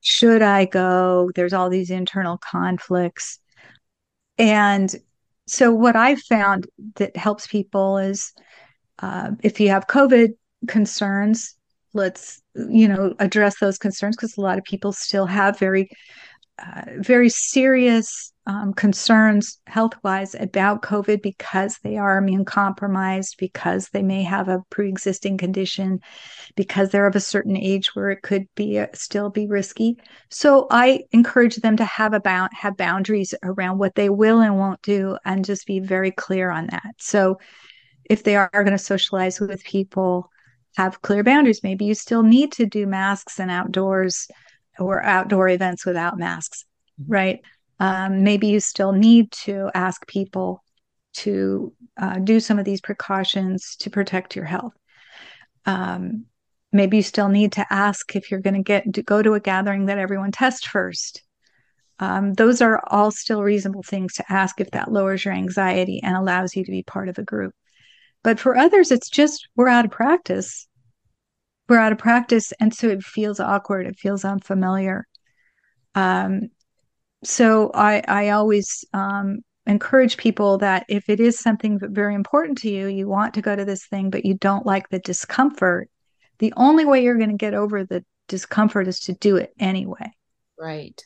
Should 0.00 0.42
I 0.42 0.64
go? 0.66 1.30
There's 1.34 1.52
all 1.52 1.70
these 1.70 1.90
internal 1.90 2.38
conflicts. 2.38 3.40
And 4.38 4.94
so, 5.48 5.72
what 5.72 5.96
I've 5.96 6.20
found 6.20 6.68
that 6.96 7.16
helps 7.16 7.46
people 7.46 7.98
is 7.98 8.32
uh, 9.00 9.32
if 9.42 9.58
you 9.60 9.70
have 9.70 9.86
COVID 9.86 10.34
concerns, 10.66 11.56
let's 11.94 12.42
you 12.54 12.86
know 12.86 13.14
address 13.18 13.58
those 13.58 13.78
concerns 13.78 14.16
because 14.16 14.36
a 14.36 14.40
lot 14.40 14.58
of 14.58 14.64
people 14.64 14.92
still 14.92 15.26
have 15.26 15.58
very, 15.58 15.88
uh, 16.58 16.82
very 16.98 17.28
serious 17.28 18.32
um, 18.46 18.72
concerns 18.72 19.60
health 19.66 19.92
wise 20.02 20.34
about 20.34 20.82
COVID 20.82 21.20
because 21.20 21.78
they 21.84 21.98
are 21.98 22.16
immune 22.16 22.46
compromised, 22.46 23.36
because 23.38 23.90
they 23.90 24.02
may 24.02 24.22
have 24.22 24.48
a 24.48 24.62
pre 24.70 24.88
existing 24.88 25.36
condition, 25.36 26.00
because 26.56 26.90
they're 26.90 27.06
of 27.06 27.14
a 27.14 27.20
certain 27.20 27.56
age 27.56 27.94
where 27.94 28.10
it 28.10 28.22
could 28.22 28.46
be 28.54 28.78
uh, 28.78 28.86
still 28.94 29.28
be 29.28 29.46
risky. 29.46 29.98
So 30.30 30.66
I 30.70 31.02
encourage 31.12 31.56
them 31.56 31.76
to 31.76 31.84
have 31.84 32.14
about 32.14 32.54
have 32.54 32.76
boundaries 32.76 33.34
around 33.42 33.78
what 33.78 33.94
they 33.94 34.08
will 34.08 34.40
and 34.40 34.56
won't 34.56 34.82
do, 34.82 35.18
and 35.24 35.44
just 35.44 35.66
be 35.66 35.78
very 35.78 36.10
clear 36.10 36.50
on 36.50 36.68
that. 36.68 36.94
So 36.98 37.38
if 38.08 38.24
they 38.24 38.36
are 38.36 38.50
going 38.52 38.70
to 38.70 38.78
socialize 38.78 39.38
with 39.38 39.62
people, 39.62 40.30
have 40.78 41.02
clear 41.02 41.22
boundaries. 41.22 41.62
Maybe 41.62 41.84
you 41.84 41.94
still 41.94 42.22
need 42.22 42.52
to 42.52 42.64
do 42.64 42.86
masks 42.86 43.38
and 43.38 43.50
outdoors 43.50 44.28
or 44.78 45.02
outdoor 45.02 45.48
events 45.48 45.84
without 45.84 46.18
masks, 46.18 46.64
mm-hmm. 47.00 47.12
right? 47.12 47.40
um, 47.80 48.24
maybe 48.24 48.48
you 48.48 48.60
still 48.60 48.92
need 48.92 49.30
to 49.30 49.70
ask 49.74 50.06
people 50.06 50.64
to 51.14 51.72
uh, 52.00 52.18
do 52.18 52.40
some 52.40 52.58
of 52.58 52.64
these 52.64 52.80
precautions 52.80 53.76
to 53.76 53.90
protect 53.90 54.36
your 54.36 54.44
health. 54.44 54.72
Um, 55.64 56.26
maybe 56.72 56.98
you 56.98 57.02
still 57.02 57.28
need 57.28 57.52
to 57.52 57.66
ask 57.70 58.14
if 58.14 58.30
you're 58.30 58.40
going 58.40 58.54
to 58.54 58.62
get 58.62 58.94
to 58.94 59.02
go 59.02 59.22
to 59.22 59.34
a 59.34 59.40
gathering 59.40 59.86
that 59.86 59.98
everyone 59.98 60.32
test 60.32 60.68
first. 60.68 61.22
Um, 62.00 62.34
those 62.34 62.60
are 62.60 62.82
all 62.86 63.10
still 63.10 63.42
reasonable 63.42 63.82
things 63.82 64.14
to 64.14 64.24
ask 64.28 64.60
if 64.60 64.70
that 64.70 64.92
lowers 64.92 65.24
your 65.24 65.34
anxiety 65.34 66.00
and 66.02 66.16
allows 66.16 66.54
you 66.54 66.64
to 66.64 66.70
be 66.70 66.82
part 66.84 67.08
of 67.08 67.18
a 67.18 67.24
group. 67.24 67.54
But 68.22 68.38
for 68.38 68.56
others, 68.56 68.92
it's 68.92 69.08
just 69.08 69.48
we're 69.56 69.68
out 69.68 69.84
of 69.84 69.90
practice. 69.90 70.67
We're 71.68 71.78
out 71.78 71.92
of 71.92 71.98
practice, 71.98 72.52
and 72.60 72.72
so 72.72 72.88
it 72.88 73.02
feels 73.02 73.40
awkward. 73.40 73.86
It 73.86 73.98
feels 73.98 74.24
unfamiliar. 74.24 75.06
Um, 75.94 76.48
so 77.24 77.70
I, 77.74 78.02
I 78.06 78.30
always 78.30 78.84
um, 78.94 79.40
encourage 79.66 80.16
people 80.16 80.58
that 80.58 80.86
if 80.88 81.08
it 81.08 81.20
is 81.20 81.38
something 81.38 81.78
very 81.80 82.14
important 82.14 82.58
to 82.58 82.70
you, 82.70 82.86
you 82.86 83.06
want 83.06 83.34
to 83.34 83.42
go 83.42 83.54
to 83.54 83.64
this 83.64 83.86
thing, 83.86 84.08
but 84.08 84.24
you 84.24 84.34
don't 84.34 84.64
like 84.64 84.88
the 84.88 85.00
discomfort, 85.00 85.90
the 86.38 86.54
only 86.56 86.86
way 86.86 87.02
you're 87.02 87.18
going 87.18 87.30
to 87.30 87.36
get 87.36 87.54
over 87.54 87.84
the 87.84 88.04
discomfort 88.28 88.88
is 88.88 89.00
to 89.00 89.12
do 89.14 89.36
it 89.36 89.52
anyway. 89.58 90.10
Right. 90.58 91.02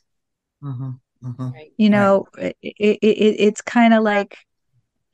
Mm-hmm. 0.62 0.90
Mm-hmm. 1.24 1.48
You 1.76 1.90
know, 1.90 2.26
right. 2.36 2.56
it, 2.62 2.78
it, 2.78 2.98
it, 3.02 3.36
it's 3.40 3.60
kind 3.62 3.94
of 3.94 4.02
like, 4.02 4.36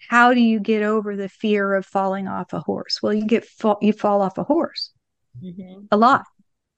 how 0.09 0.35
do 0.35 0.41
you 0.41 0.61
get 0.61 0.83
over 0.83 1.17
the 1.17 1.29
fear 1.29 1.75
of 1.75 1.87
falling 1.87 2.29
off 2.29 2.53
a 2.53 2.61
horse? 2.61 3.01
Well, 3.03 3.13
you 3.13 3.27
get 3.27 3.45
fall, 3.45 3.79
you 3.81 3.93
fall 3.93 4.23
off 4.23 4.39
a 4.39 4.45
horse 4.45 4.91
mm-hmm. 5.42 5.81
a 5.90 5.96
lot. 5.96 6.24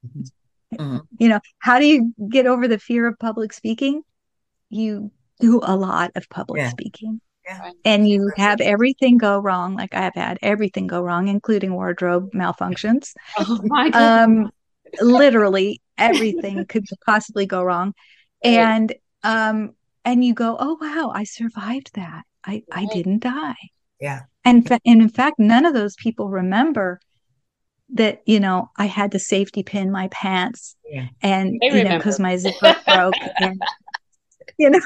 Mm-hmm. 0.07 0.99
You 1.19 1.29
know, 1.29 1.41
how 1.59 1.79
do 1.79 1.87
you 1.87 2.15
get 2.29 2.47
over 2.47 2.69
the 2.69 2.79
fear 2.79 3.07
of 3.07 3.19
public 3.19 3.53
speaking? 3.53 4.03
you 4.71 5.11
do 5.41 5.61
a 5.63 5.77
lot 5.77 6.13
of 6.15 6.29
public 6.31 6.61
yeah. 6.61 6.71
speaking. 6.71 7.21
Yeah. 7.45 7.73
And 7.85 8.09
you 8.09 8.31
have 8.37 8.61
everything 8.61 9.19
go 9.19 9.39
wrong, 9.39 9.75
like 9.75 9.95
I 9.95 10.03
have 10.03 10.15
had 10.15 10.39
everything 10.41 10.87
go 10.87 11.03
wrong, 11.03 11.29
including 11.29 11.75
wardrobe 11.75 12.31
malfunctions. 12.33 13.13
Oh 13.39 13.61
my 13.65 13.91
God. 13.91 14.23
Um, 14.23 14.51
literally 15.01 15.81
everything 15.99 16.65
could 16.67 16.85
possibly 17.05 17.47
go 17.47 17.63
wrong. 17.63 17.95
And 18.43 18.95
um, 19.25 19.73
and 20.05 20.25
you 20.25 20.33
go, 20.33 20.57
oh 20.59 20.79
wow, 20.81 21.13
I 21.15 21.25
survived 21.25 21.91
that. 21.95 22.25
I. 22.45 22.63
I 22.73 22.87
didn't 22.87 23.21
die. 23.21 23.57
Yeah. 24.01 24.21
And, 24.45 24.67
fa- 24.67 24.81
and 24.87 25.03
in 25.03 25.11
fact, 25.11 25.39
none 25.39 25.67
of 25.67 25.75
those 25.75 25.95
people 25.97 26.31
remember 26.31 27.01
that 27.95 28.23
you 28.27 28.41
know 28.41 28.71
I 28.77 28.87
had 28.87 29.13
to 29.13 29.19
safety 29.19 29.63
pin 29.63 29.91
my 29.91 30.09
pants 30.09 30.77
yeah. 30.89 31.09
and 31.23 31.59
you 31.61 31.85
know 31.85 31.97
because 31.99 32.21
my 32.21 32.37
zipper 32.37 32.77
broke 32.87 33.15
and 33.41 33.61
you 34.59 34.71
know 34.71 34.81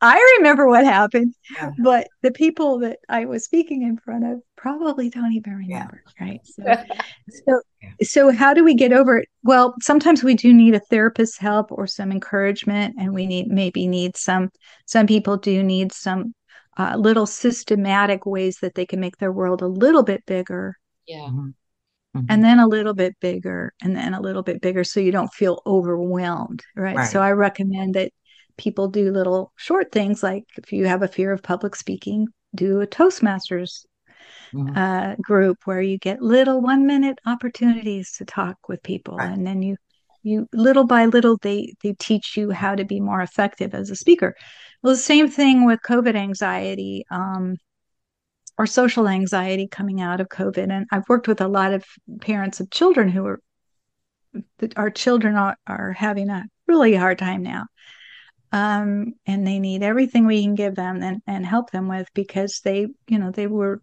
I 0.00 0.36
remember 0.38 0.68
what 0.68 0.84
happened, 0.84 1.34
yeah. 1.56 1.72
but 1.82 2.06
the 2.22 2.30
people 2.30 2.78
that 2.80 3.00
I 3.08 3.24
was 3.24 3.44
speaking 3.44 3.82
in 3.82 3.96
front 3.96 4.24
of 4.24 4.40
probably 4.56 5.10
don't 5.10 5.32
even 5.32 5.54
remember, 5.54 6.02
yeah. 6.20 6.24
right? 6.24 6.40
So, 6.44 6.62
so, 7.30 7.60
yeah. 7.82 7.90
so 8.02 8.30
how 8.30 8.54
do 8.54 8.62
we 8.62 8.74
get 8.74 8.92
over 8.92 9.18
it? 9.18 9.28
Well, 9.42 9.74
sometimes 9.80 10.22
we 10.22 10.34
do 10.34 10.54
need 10.54 10.74
a 10.74 10.80
therapist's 10.80 11.38
help 11.38 11.72
or 11.72 11.88
some 11.88 12.12
encouragement, 12.12 12.94
and 12.96 13.12
we 13.12 13.26
need 13.26 13.48
maybe 13.48 13.88
need 13.88 14.16
some. 14.16 14.50
Some 14.86 15.08
people 15.08 15.36
do 15.36 15.64
need 15.64 15.92
some 15.92 16.32
uh, 16.76 16.94
little 16.96 17.26
systematic 17.26 18.24
ways 18.24 18.58
that 18.62 18.76
they 18.76 18.86
can 18.86 19.00
make 19.00 19.16
their 19.16 19.32
world 19.32 19.62
a 19.62 19.66
little 19.66 20.04
bit 20.04 20.24
bigger. 20.26 20.76
Yeah. 21.08 21.28
Mm-hmm. 22.16 22.26
And 22.30 22.44
then 22.44 22.58
a 22.58 22.66
little 22.66 22.94
bit 22.94 23.16
bigger, 23.20 23.74
and 23.82 23.94
then 23.94 24.14
a 24.14 24.20
little 24.20 24.42
bit 24.42 24.60
bigger, 24.60 24.82
so 24.82 24.98
you 24.98 25.12
don't 25.12 25.32
feel 25.32 25.60
overwhelmed, 25.66 26.62
right? 26.74 26.96
right. 26.96 27.08
So 27.08 27.20
I 27.20 27.32
recommend 27.32 27.94
that 27.94 28.12
people 28.56 28.88
do 28.88 29.12
little 29.12 29.52
short 29.56 29.92
things 29.92 30.22
like 30.22 30.44
if 30.56 30.72
you 30.72 30.86
have 30.86 31.02
a 31.02 31.08
fear 31.08 31.32
of 31.32 31.42
public 31.42 31.76
speaking, 31.76 32.26
do 32.54 32.80
a 32.80 32.86
Toastmasters 32.86 33.84
mm-hmm. 34.52 34.76
uh, 34.76 35.16
group 35.20 35.58
where 35.64 35.82
you 35.82 35.98
get 35.98 36.22
little 36.22 36.60
one 36.60 36.86
minute 36.86 37.18
opportunities 37.26 38.12
to 38.12 38.24
talk 38.24 38.56
with 38.68 38.82
people, 38.82 39.16
right. 39.16 39.30
and 39.30 39.46
then 39.46 39.62
you 39.62 39.76
you 40.22 40.48
little 40.52 40.84
by 40.84 41.06
little 41.06 41.36
they 41.42 41.74
they 41.82 41.94
teach 41.94 42.36
you 42.36 42.50
how 42.50 42.74
to 42.74 42.84
be 42.84 43.00
more 43.00 43.20
effective 43.20 43.74
as 43.74 43.90
a 43.90 43.96
speaker. 43.96 44.34
Well, 44.82 44.94
the 44.94 44.98
same 44.98 45.28
thing 45.28 45.66
with 45.66 45.80
COVID 45.86 46.16
anxiety. 46.16 47.04
Um, 47.10 47.56
or 48.58 48.66
social 48.66 49.08
anxiety 49.08 49.68
coming 49.68 50.00
out 50.00 50.20
of 50.20 50.28
COVID. 50.28 50.70
And 50.70 50.86
I've 50.90 51.08
worked 51.08 51.28
with 51.28 51.40
a 51.40 51.48
lot 51.48 51.72
of 51.72 51.84
parents 52.20 52.58
of 52.58 52.70
children 52.70 53.08
who 53.08 53.24
are, 53.24 53.40
our 54.76 54.90
children 54.90 55.36
are, 55.36 55.56
are 55.66 55.92
having 55.92 56.28
a 56.28 56.44
really 56.66 56.94
hard 56.94 57.18
time 57.18 57.44
now. 57.44 57.66
Um, 58.50 59.14
and 59.26 59.46
they 59.46 59.60
need 59.60 59.82
everything 59.82 60.26
we 60.26 60.42
can 60.42 60.54
give 60.54 60.74
them 60.74 61.02
and, 61.02 61.22
and 61.26 61.46
help 61.46 61.70
them 61.70 61.86
with 61.86 62.08
because 62.14 62.60
they 62.64 62.86
you 63.06 63.18
know 63.18 63.30
they 63.30 63.46
were 63.46 63.82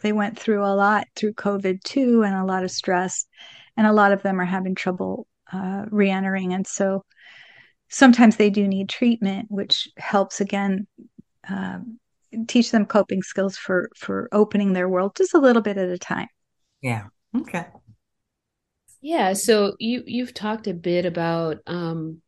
they 0.00 0.12
went 0.12 0.38
through 0.38 0.64
a 0.64 0.74
lot 0.76 1.08
through 1.16 1.32
covid 1.32 1.82
too 1.82 2.22
and 2.22 2.34
a 2.34 2.44
lot 2.44 2.64
of 2.64 2.70
stress. 2.70 3.26
And 3.76 3.86
a 3.86 3.92
lot 3.92 4.12
of 4.12 4.22
them 4.22 4.40
are 4.40 4.44
having 4.44 4.74
trouble 4.74 5.26
uh, 5.52 5.86
re-entering. 5.90 6.52
And 6.52 6.66
so 6.66 7.04
sometimes 7.88 8.36
they 8.36 8.50
do 8.50 8.66
need 8.68 8.88
treatment 8.88 9.46
which 9.50 9.88
helps 9.96 10.40
again 10.40 10.86
um, 11.48 11.99
teach 12.46 12.70
them 12.70 12.86
coping 12.86 13.22
skills 13.22 13.56
for 13.56 13.90
for 13.96 14.28
opening 14.32 14.72
their 14.72 14.88
world 14.88 15.12
just 15.16 15.34
a 15.34 15.38
little 15.38 15.62
bit 15.62 15.76
at 15.76 15.88
a 15.88 15.98
time. 15.98 16.28
Yeah. 16.80 17.06
Okay. 17.36 17.66
Yeah 19.00 19.32
so 19.32 19.76
you 19.78 20.02
you've 20.06 20.34
talked 20.34 20.66
a 20.66 20.74
bit 20.74 21.06
about 21.06 21.58
um 21.66 22.20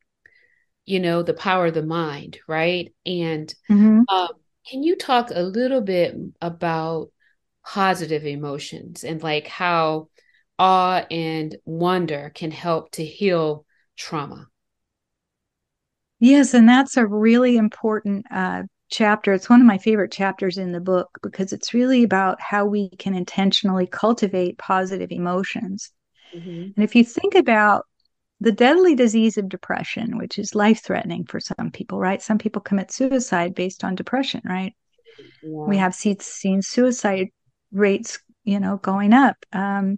you 0.85 1.01
know 1.01 1.23
the 1.23 1.35
power 1.35 1.67
of 1.67 1.75
the 1.75 1.83
mind 1.83 2.39
right? 2.49 2.93
And 3.07 3.53
mm-hmm. 3.71 4.03
um, 4.09 4.29
can 4.69 4.83
you 4.83 4.97
talk 4.97 5.31
a 5.31 5.43
little 5.43 5.81
bit 5.81 6.17
about 6.41 7.11
positive 7.65 8.25
emotions 8.25 9.05
and 9.05 9.23
like 9.23 9.47
how 9.47 10.09
awe 10.59 11.05
and 11.11 11.57
wonder 11.65 12.33
can 12.35 12.51
help 12.51 12.93
to 12.93 13.05
heal 13.05 13.65
trauma? 13.97 14.49
Yes 16.19 16.55
and 16.55 16.69
that's 16.69 16.97
a 16.97 17.07
really 17.07 17.57
important 17.57 18.27
uh, 18.31 18.63
chapter 18.93 19.33
it's 19.33 19.49
one 19.49 19.61
of 19.61 19.67
my 19.67 19.79
favorite 19.79 20.13
chapters 20.13 20.59
in 20.59 20.73
the 20.73 20.81
book 20.81 21.09
because 21.23 21.53
it's 21.53 21.75
really 21.75 22.05
about 22.05 22.41
how 22.41 22.65
we 22.65 22.91
can 22.91 23.15
intentionally 23.15 23.87
cultivate 23.87 24.59
positive 24.59 25.11
emotions 25.11 25.91
mm-hmm. 26.35 26.71
and 26.77 26.85
if 26.85 26.95
you 26.95 27.05
think 27.05 27.35
about 27.35 27.85
the 28.43 28.51
deadly 28.51 28.97
disease 28.97 29.39
of 29.39 29.49
depression, 29.49 30.19
which 30.19 30.37
is 30.37 30.53
life 30.53 30.83
threatening 30.83 31.25
for 31.25 31.39
some 31.39 31.71
people, 31.71 32.01
right? 32.01 32.21
Some 32.21 32.39
people 32.39 32.61
commit 32.61 32.91
suicide 32.91 33.55
based 33.55 33.85
on 33.85 33.95
depression, 33.95 34.41
right? 34.45 34.75
Yeah. 35.45 35.67
We 35.69 35.77
have 35.77 35.95
seen, 35.95 36.19
seen 36.19 36.61
suicide 36.61 37.29
rates, 37.71 38.19
you 38.43 38.59
know, 38.59 38.79
going 38.79 39.13
up. 39.13 39.37
Um, 39.53 39.97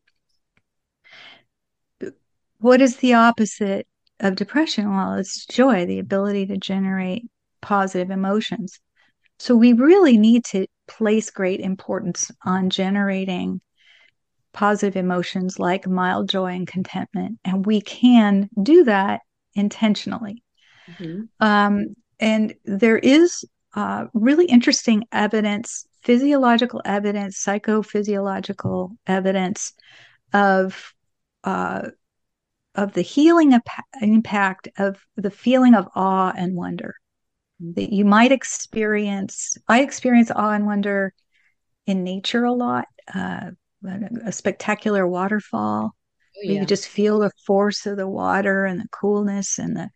what 2.58 2.82
is 2.82 2.96
the 2.96 3.14
opposite 3.14 3.86
of 4.20 4.36
depression? 4.36 4.94
Well, 4.94 5.14
it's 5.14 5.46
joy, 5.46 5.86
the 5.86 5.98
ability 5.98 6.44
to 6.46 6.58
generate 6.58 7.22
positive 7.62 8.10
emotions. 8.10 8.78
So 9.38 9.54
we 9.56 9.72
really 9.72 10.16
need 10.16 10.44
to 10.46 10.66
place 10.86 11.30
great 11.30 11.60
importance 11.60 12.30
on 12.44 12.70
generating 12.70 13.60
positive 14.52 14.96
emotions 14.96 15.58
like 15.58 15.86
mild 15.86 16.28
joy 16.28 16.54
and 16.54 16.66
contentment. 16.66 17.38
And 17.44 17.66
we 17.66 17.80
can 17.80 18.48
do 18.62 18.84
that 18.84 19.20
intentionally. 19.54 20.42
Mm-hmm. 20.88 21.22
Um, 21.40 21.94
and 22.20 22.54
there 22.64 22.98
is 22.98 23.44
uh, 23.74 24.06
really 24.14 24.46
interesting 24.46 25.04
evidence, 25.10 25.86
physiological 26.02 26.80
evidence, 26.84 27.42
psychophysiological 27.44 28.96
evidence 29.06 29.72
of 30.32 30.94
uh, 31.42 31.88
of 32.74 32.92
the 32.92 33.02
healing 33.02 33.56
impact 34.00 34.68
of 34.78 35.04
the 35.16 35.30
feeling 35.30 35.74
of 35.74 35.86
awe 35.94 36.32
and 36.36 36.56
wonder 36.56 36.96
that 37.74 37.92
you 37.92 38.04
might 38.04 38.32
experience. 38.32 39.56
I 39.68 39.82
experience 39.82 40.30
awe 40.30 40.52
and 40.52 40.66
wonder 40.66 41.14
in 41.86 42.04
nature 42.04 42.44
a 42.44 42.52
lot. 42.52 42.86
Uh, 43.14 43.50
a 44.24 44.32
spectacular 44.32 45.06
waterfall. 45.06 45.94
Oh, 45.94 46.40
yeah. 46.42 46.60
You 46.60 46.66
just 46.66 46.88
feel 46.88 47.18
the 47.18 47.30
force 47.46 47.86
of 47.86 47.96
the 47.96 48.08
water 48.08 48.64
and 48.64 48.80
the 48.80 48.88
coolness 48.90 49.58
and 49.58 49.76
the 49.76 49.90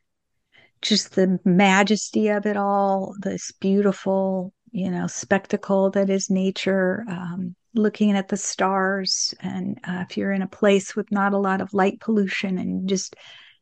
just 0.80 1.14
the 1.14 1.38
majesty 1.44 2.28
of 2.28 2.46
it 2.46 2.56
all, 2.56 3.14
this 3.20 3.50
beautiful, 3.52 4.52
you 4.70 4.90
know, 4.90 5.06
spectacle 5.06 5.90
that 5.90 6.08
is 6.08 6.30
nature, 6.30 7.04
um, 7.08 7.56
looking 7.74 8.12
at 8.12 8.28
the 8.28 8.36
stars. 8.36 9.34
And 9.40 9.78
uh, 9.82 10.04
if 10.08 10.16
you're 10.16 10.32
in 10.32 10.42
a 10.42 10.48
place 10.48 10.94
with 10.94 11.10
not 11.10 11.32
a 11.32 11.38
lot 11.38 11.60
of 11.60 11.74
light 11.74 12.00
pollution 12.00 12.58
and 12.58 12.88
just 12.88 13.16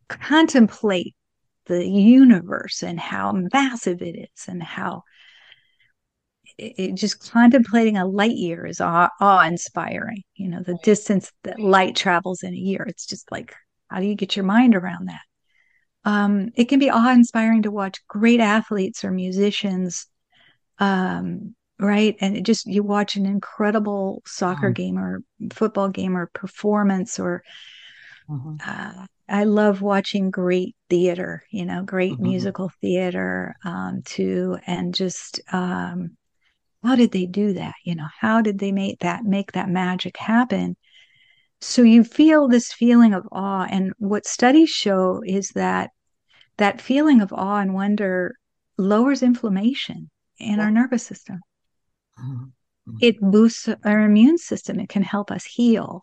contemplate 0.08 1.15
the 1.66 1.86
universe 1.86 2.82
and 2.82 2.98
how 2.98 3.32
massive 3.52 4.02
it 4.02 4.16
is 4.16 4.48
and 4.48 4.62
how 4.62 5.02
it, 6.58 6.74
it 6.78 6.94
just 6.94 7.30
contemplating 7.30 7.96
a 7.96 8.06
light 8.06 8.36
year 8.36 8.66
is 8.66 8.80
awe, 8.80 9.10
awe 9.20 9.46
inspiring. 9.46 10.22
You 10.34 10.48
know, 10.48 10.62
the 10.62 10.78
distance 10.82 11.32
that 11.44 11.60
light 11.60 11.96
travels 11.96 12.42
in 12.42 12.54
a 12.54 12.58
year. 12.58 12.84
It's 12.88 13.06
just 13.06 13.30
like, 13.30 13.54
how 13.88 14.00
do 14.00 14.06
you 14.06 14.14
get 14.14 14.36
your 14.36 14.44
mind 14.44 14.74
around 14.74 15.08
that? 15.08 15.20
Um, 16.04 16.50
it 16.54 16.66
can 16.66 16.78
be 16.78 16.90
awe 16.90 17.12
inspiring 17.12 17.62
to 17.62 17.70
watch 17.70 18.00
great 18.06 18.40
athletes 18.40 19.04
or 19.04 19.10
musicians 19.10 20.06
um, 20.78 21.54
right 21.78 22.16
and 22.20 22.36
it 22.36 22.42
just 22.42 22.66
you 22.66 22.82
watch 22.82 23.16
an 23.16 23.26
incredible 23.26 24.22
soccer 24.24 24.68
mm-hmm. 24.68 24.72
game 24.72 24.98
or 24.98 25.22
football 25.52 25.88
game 25.88 26.16
or 26.16 26.26
performance 26.32 27.18
or 27.18 27.42
mm-hmm. 28.28 28.56
uh, 28.64 29.06
i 29.28 29.44
love 29.44 29.82
watching 29.82 30.30
great 30.30 30.74
theater 30.88 31.42
you 31.50 31.64
know 31.64 31.82
great 31.82 32.12
mm-hmm. 32.12 32.24
musical 32.24 32.70
theater 32.80 33.54
um, 33.64 34.02
too 34.04 34.56
and 34.66 34.94
just 34.94 35.40
um, 35.52 36.16
how 36.82 36.96
did 36.96 37.12
they 37.12 37.26
do 37.26 37.52
that 37.52 37.74
you 37.84 37.94
know 37.94 38.06
how 38.20 38.40
did 38.40 38.58
they 38.58 38.72
make 38.72 38.98
that 39.00 39.24
make 39.24 39.52
that 39.52 39.68
magic 39.68 40.16
happen 40.16 40.76
so 41.60 41.82
you 41.82 42.04
feel 42.04 42.48
this 42.48 42.72
feeling 42.72 43.14
of 43.14 43.26
awe 43.32 43.66
and 43.70 43.92
what 43.98 44.26
studies 44.26 44.70
show 44.70 45.22
is 45.24 45.50
that 45.50 45.90
that 46.58 46.80
feeling 46.80 47.20
of 47.20 47.32
awe 47.32 47.58
and 47.58 47.74
wonder 47.74 48.34
lowers 48.78 49.22
inflammation 49.22 50.10
in 50.38 50.60
our 50.60 50.70
nervous 50.70 51.04
system 51.04 51.40
Mm-hmm. 52.88 52.96
It 53.00 53.20
boosts 53.20 53.68
our 53.84 54.00
immune 54.00 54.38
system. 54.38 54.80
It 54.80 54.88
can 54.88 55.02
help 55.02 55.30
us 55.30 55.44
heal. 55.44 56.02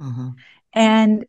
Mm-hmm. 0.00 0.28
And 0.72 1.24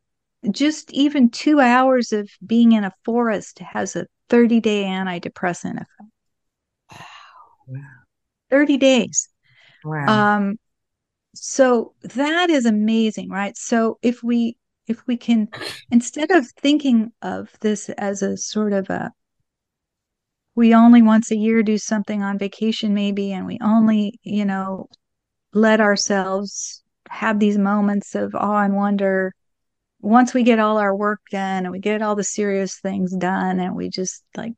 just 0.51 0.91
even 0.93 1.29
two 1.29 1.59
hours 1.59 2.11
of 2.11 2.29
being 2.45 2.71
in 2.71 2.83
a 2.83 2.93
forest 3.03 3.59
has 3.59 3.95
a 3.95 4.07
30 4.29 4.59
day 4.59 4.83
antidepressant 4.83 5.81
effect. 5.81 7.03
Wow. 7.67 7.79
30 8.49 8.77
days. 8.77 9.29
Wow. 9.83 10.35
Um, 10.35 10.59
so 11.35 11.93
that 12.01 12.49
is 12.49 12.65
amazing, 12.65 13.29
right? 13.29 13.55
So 13.57 13.97
if 14.01 14.23
we 14.23 14.57
if 14.87 15.05
we 15.07 15.17
can 15.17 15.47
instead 15.91 16.31
of 16.31 16.47
thinking 16.59 17.11
of 17.21 17.49
this 17.61 17.89
as 17.89 18.21
a 18.21 18.35
sort 18.35 18.73
of 18.73 18.89
a 18.89 19.11
we 20.55 20.73
only 20.73 21.01
once 21.01 21.31
a 21.31 21.37
year 21.37 21.63
do 21.63 21.77
something 21.77 22.23
on 22.23 22.37
vacation 22.37 22.93
maybe 22.93 23.31
and 23.31 23.45
we 23.45 23.57
only 23.61 24.19
you 24.23 24.43
know 24.43 24.89
let 25.53 25.79
ourselves 25.79 26.83
have 27.09 27.39
these 27.39 27.57
moments 27.57 28.15
of 28.15 28.35
awe 28.35 28.63
and 28.63 28.75
wonder 28.75 29.33
once 30.01 30.33
we 30.33 30.43
get 30.43 30.59
all 30.59 30.77
our 30.77 30.95
work 30.95 31.21
done 31.29 31.65
and 31.65 31.71
we 31.71 31.79
get 31.79 32.01
all 32.01 32.15
the 32.15 32.23
serious 32.23 32.79
things 32.79 33.15
done 33.15 33.59
and 33.59 33.75
we 33.75 33.89
just 33.89 34.23
like 34.35 34.53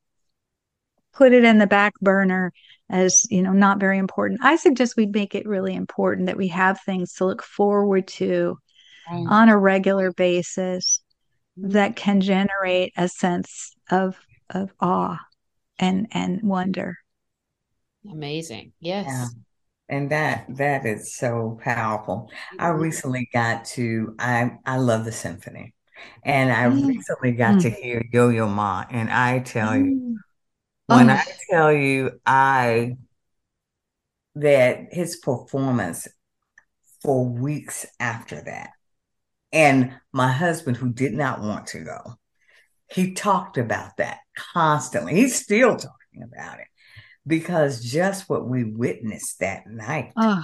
put 1.13 1.34
it 1.34 1.43
in 1.43 1.58
the 1.58 1.67
back 1.67 1.93
burner 1.99 2.54
as 2.89 3.25
you 3.30 3.41
know 3.41 3.51
not 3.51 3.80
very 3.80 3.97
important 3.97 4.39
i 4.43 4.56
suggest 4.56 4.95
we 4.95 5.06
make 5.06 5.34
it 5.36 5.47
really 5.47 5.73
important 5.73 6.27
that 6.27 6.38
we 6.38 6.47
have 6.47 6.80
things 6.82 7.13
to 7.13 7.25
look 7.25 7.41
forward 7.41 8.08
to 8.08 8.58
right. 9.12 9.25
on 9.30 9.49
a 9.49 9.58
regular 9.58 10.12
basis 10.12 11.01
mm-hmm. 11.60 11.71
that 11.71 11.95
can 11.95 12.21
generate 12.21 12.93
a 12.95 13.08
sense 13.08 13.73
of 13.89 14.17
of 14.49 14.71
awe 14.80 15.19
and 15.80 16.08
and 16.12 16.41
wonder 16.43 16.97
amazing 18.10 18.71
yes 18.80 19.06
yeah. 19.08 19.27
And 19.91 20.10
that 20.10 20.45
that 20.49 20.86
is 20.86 21.13
so 21.13 21.60
powerful 21.62 22.30
mm-hmm. 22.54 22.63
i 22.63 22.69
recently 22.69 23.30
got 23.32 23.65
to 23.65 24.15
i 24.17 24.51
i 24.65 24.77
love 24.77 25.06
the 25.06 25.12
symphony 25.12 25.73
and 26.23 26.51
i 26.51 26.63
mm. 26.63 26.88
recently 26.88 27.34
got 27.34 27.56
mm. 27.56 27.62
to 27.62 27.69
hear 27.69 28.04
yo-yo 28.12 28.47
ma 28.47 28.86
and 28.89 29.12
i 29.12 29.39
tell 29.39 29.75
you 29.75 29.95
mm. 29.95 30.15
when 30.88 31.10
oh. 31.10 31.13
i 31.13 31.23
tell 31.49 31.71
you 31.71 32.12
i 32.25 32.95
that 34.34 34.88
his 34.91 35.17
performance 35.17 36.08
for 37.01 37.27
weeks 37.27 37.86
after 37.99 38.41
that 38.41 38.71
and 39.51 39.93
my 40.13 40.32
husband 40.32 40.77
who 40.77 40.91
did 40.91 41.13
not 41.13 41.41
want 41.41 41.67
to 41.67 41.80
go 41.80 42.17
he 42.91 43.13
talked 43.13 43.58
about 43.58 43.97
that 43.97 44.19
constantly. 44.36 45.15
He's 45.15 45.41
still 45.41 45.75
talking 45.77 46.23
about 46.23 46.60
it 46.60 46.67
because 47.25 47.84
just 47.84 48.29
what 48.29 48.47
we 48.47 48.63
witnessed 48.63 49.39
that 49.39 49.67
night, 49.67 50.12
oh. 50.17 50.43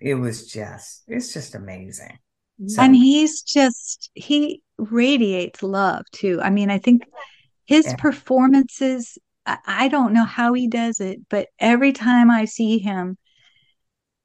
it 0.00 0.14
was 0.14 0.50
just, 0.50 1.04
it's 1.06 1.32
just 1.32 1.54
amazing. 1.54 2.18
So, 2.66 2.82
and 2.82 2.94
he's 2.94 3.42
just, 3.42 4.10
he 4.14 4.62
radiates 4.78 5.62
love 5.62 6.04
too. 6.12 6.40
I 6.42 6.50
mean, 6.50 6.70
I 6.70 6.78
think 6.78 7.02
his 7.66 7.86
yeah. 7.86 7.96
performances, 7.96 9.18
I 9.44 9.88
don't 9.88 10.12
know 10.12 10.24
how 10.24 10.52
he 10.52 10.68
does 10.68 11.00
it, 11.00 11.20
but 11.28 11.48
every 11.58 11.92
time 11.92 12.30
I 12.30 12.44
see 12.44 12.78
him, 12.78 13.18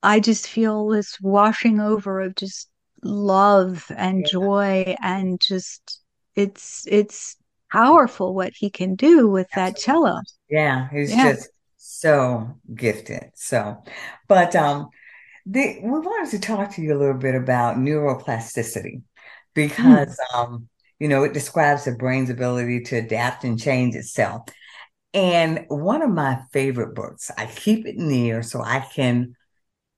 I 0.01 0.19
just 0.19 0.47
feel 0.47 0.87
this 0.87 1.17
washing 1.21 1.79
over 1.79 2.21
of 2.21 2.35
just 2.35 2.69
love 3.03 3.85
and 3.95 4.19
yeah. 4.19 4.31
joy 4.31 4.95
and 5.01 5.39
just 5.41 6.01
it's 6.35 6.85
it's 6.87 7.35
powerful 7.71 8.33
what 8.33 8.53
he 8.55 8.69
can 8.69 8.95
do 8.95 9.27
with 9.27 9.47
Absolutely. 9.53 9.71
that 9.71 9.79
cello. 9.79 10.21
Yeah, 10.49 10.89
he's 10.89 11.11
yeah. 11.11 11.33
just 11.33 11.49
so 11.79 12.59
gifted. 12.73 13.31
So, 13.35 13.83
but 14.27 14.55
um, 14.55 14.89
the, 15.45 15.79
we 15.81 15.89
wanted 15.89 16.31
to 16.31 16.39
talk 16.39 16.75
to 16.75 16.81
you 16.81 16.95
a 16.95 16.99
little 16.99 17.17
bit 17.17 17.35
about 17.35 17.77
neuroplasticity 17.77 19.01
because 19.53 20.19
mm. 20.33 20.37
um, 20.37 20.69
you 20.99 21.07
know 21.07 21.23
it 21.23 21.33
describes 21.33 21.85
the 21.85 21.93
brain's 21.93 22.29
ability 22.29 22.81
to 22.81 22.97
adapt 22.97 23.43
and 23.43 23.59
change 23.59 23.95
itself. 23.95 24.43
And 25.13 25.65
one 25.69 26.03
of 26.03 26.11
my 26.11 26.41
favorite 26.53 26.93
books, 26.93 27.31
I 27.35 27.47
keep 27.47 27.87
it 27.87 27.97
near 27.97 28.43
so 28.43 28.61
I 28.61 28.81
can 28.93 29.35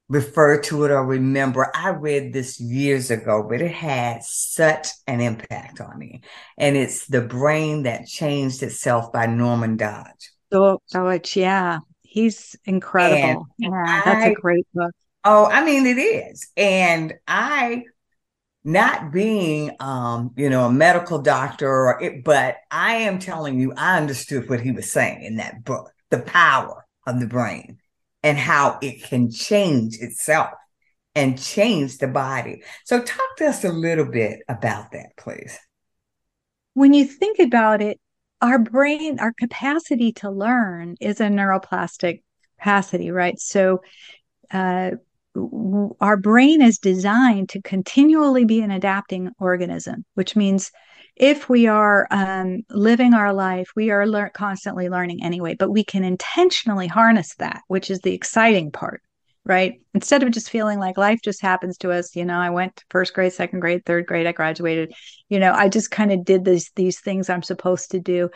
refer 0.08 0.62
to 0.62 0.84
it 0.84 0.92
or 0.92 1.06
remember. 1.06 1.72
I 1.76 1.90
read 1.90 2.32
this 2.32 2.60
years 2.60 3.12
ago, 3.12 3.46
but 3.50 3.62
it 3.62 3.72
had 3.72 4.24
such 4.24 4.90
an 5.08 5.20
impact 5.20 5.82
on 5.82 5.98
me. 5.98 6.22
And 6.58 6.78
it's 6.78 7.08
The 7.08 7.22
Brain 7.22 7.84
That 7.84 8.08
Changed 8.08 8.62
Itself 8.62 9.12
by 9.12 9.26
Norman 9.26 9.78
Doidge. 9.78 10.31
So, 10.52 10.82
Doidge, 10.94 11.36
yeah. 11.36 11.80
He's 12.02 12.56
incredible. 12.66 13.48
And 13.60 13.74
yeah, 13.74 14.02
that's 14.04 14.26
I, 14.26 14.30
a 14.30 14.34
great 14.34 14.68
book. 14.74 14.92
Oh, 15.24 15.46
I 15.46 15.64
mean, 15.64 15.86
it 15.86 15.98
is. 15.98 16.50
And 16.58 17.14
I, 17.28 17.86
not 18.64 19.12
being, 19.12 19.72
um, 19.80 20.32
you 20.36 20.50
know, 20.50 20.66
a 20.66 20.72
medical 20.72 21.20
doctor, 21.20 21.70
or 21.70 22.02
it, 22.02 22.24
but 22.24 22.58
I 22.70 22.96
am 22.96 23.20
telling 23.20 23.60
you, 23.60 23.74
I 23.76 23.98
understood 23.98 24.50
what 24.50 24.62
he 24.62 24.72
was 24.72 24.92
saying 24.92 25.24
in 25.24 25.38
that 25.38 25.64
book, 25.64 25.92
the 26.10 26.20
power 26.20 26.86
of 27.08 27.20
the 27.20 27.28
brain 27.28 27.78
and 28.24 28.38
how 28.38 28.78
it 28.82 29.04
can 29.04 29.32
change 29.32 29.98
itself 30.00 30.50
and 31.16 31.42
change 31.42 31.98
the 31.98 32.08
body. 32.08 32.62
So, 32.86 33.02
talk 33.02 33.38
to 33.38 33.48
us 33.48 33.64
a 33.64 33.72
little 33.72 34.06
bit 34.06 34.40
about 34.48 34.92
that, 34.92 35.18
please. 35.18 35.58
When 36.74 36.94
you 36.94 37.06
think 37.06 37.40
about 37.40 37.82
it, 37.82 38.00
our 38.42 38.60
brain, 38.60 39.20
our 39.20 39.34
capacity 39.34 40.14
to 40.14 40.30
learn 40.30 40.96
is 41.00 41.20
a 41.20 41.26
neuroplastic 41.26 42.22
capacity, 42.58 43.12
right? 43.12 43.40
So, 43.40 43.82
uh, 44.52 44.92
our 46.02 46.18
brain 46.18 46.62
is 46.62 46.78
designed 46.78 47.50
to 47.50 47.62
continually 47.62 48.44
be 48.44 48.60
an 48.62 48.72
adapting 48.72 49.32
organism, 49.40 50.04
which 50.16 50.36
means 50.36 50.72
if 51.16 51.48
we 51.48 51.68
are 51.68 52.08
um, 52.12 52.64
living 52.70 53.14
our 53.14 53.34
life, 53.34 53.70
we 53.76 53.92
are 53.92 54.06
lear- 54.06 54.32
constantly 54.34 54.90
learning 54.90 55.24
anyway, 55.24 55.56
but 55.56 55.72
we 55.72 55.84
can 55.84 56.04
intentionally 56.04 56.88
harness 56.88 57.36
that, 57.36 57.62
which 57.68 57.90
is 57.90 58.00
the 58.00 58.14
exciting 58.14 58.72
part, 58.72 59.02
right? 59.46 59.82
Instead 59.94 60.24
of 60.24 60.32
just 60.32 60.50
feeling 60.50 60.80
like 60.80 60.98
life 60.98 61.20
just 61.24 61.42
happens 61.42 61.78
to 61.80 61.92
us, 61.92 62.16
you 62.16 62.26
know, 62.26 62.38
I 62.38 62.50
went 62.50 62.76
to 62.76 62.86
first 62.90 63.14
grade, 63.14 63.34
second 63.34 63.60
grade, 63.60 63.86
third 63.86 64.06
grade, 64.06 64.28
I 64.28 64.32
graduated, 64.32 64.94
you 65.30 65.40
know, 65.40 65.54
I 65.54 65.68
just 65.68 65.92
kind 65.92 66.12
of 66.12 66.24
did 66.24 66.46
these 66.46 66.72
these 66.76 67.00
things 67.00 67.30
I'm 67.30 67.44
supposed 67.44 67.92
to 67.92 68.00
do. 68.00 68.30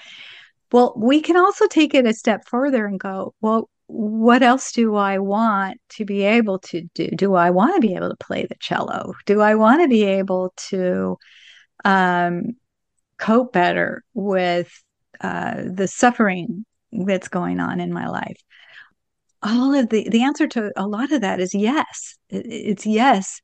Well, 0.71 0.93
we 0.97 1.21
can 1.21 1.38
also 1.38 1.67
take 1.67 1.93
it 1.93 2.07
a 2.07 2.13
step 2.13 2.47
further 2.47 2.86
and 2.86 2.99
go, 2.99 3.34
well, 3.39 3.69
what 3.88 4.41
else 4.41 4.71
do 4.71 4.95
I 4.95 5.19
want 5.19 5.80
to 5.89 6.05
be 6.05 6.23
able 6.23 6.57
to 6.59 6.82
do? 6.95 7.07
Do 7.09 7.36
I 7.36 7.51
want 7.51 7.75
to 7.75 7.88
be 7.88 7.95
able 7.95 8.09
to 8.09 8.17
play 8.17 8.47
the 8.47 8.55
cello? 8.59 9.13
Do 9.27 9.41
I 9.41 9.55
want 9.55 9.84
to 9.84 9.88
be 9.88 10.03
able 10.03 10.53
to 10.69 11.17
um, 11.84 12.53
cope 13.19 13.53
better 13.53 14.03
with 14.15 14.71
uh, 15.21 15.63
the 15.71 15.88
suffering 15.88 16.65
that's 16.91 17.27
going 17.27 17.59
on 17.59 17.80
in 17.80 17.93
my 17.93 18.07
life 18.07 18.41
all 19.45 19.73
of 19.73 19.89
the 19.89 20.09
the 20.09 20.23
answer 20.23 20.47
to 20.47 20.71
a 20.75 20.87
lot 20.87 21.11
of 21.11 21.21
that 21.21 21.39
is 21.39 21.53
yes 21.53 22.17
it's 22.29 22.85
yes 22.85 23.39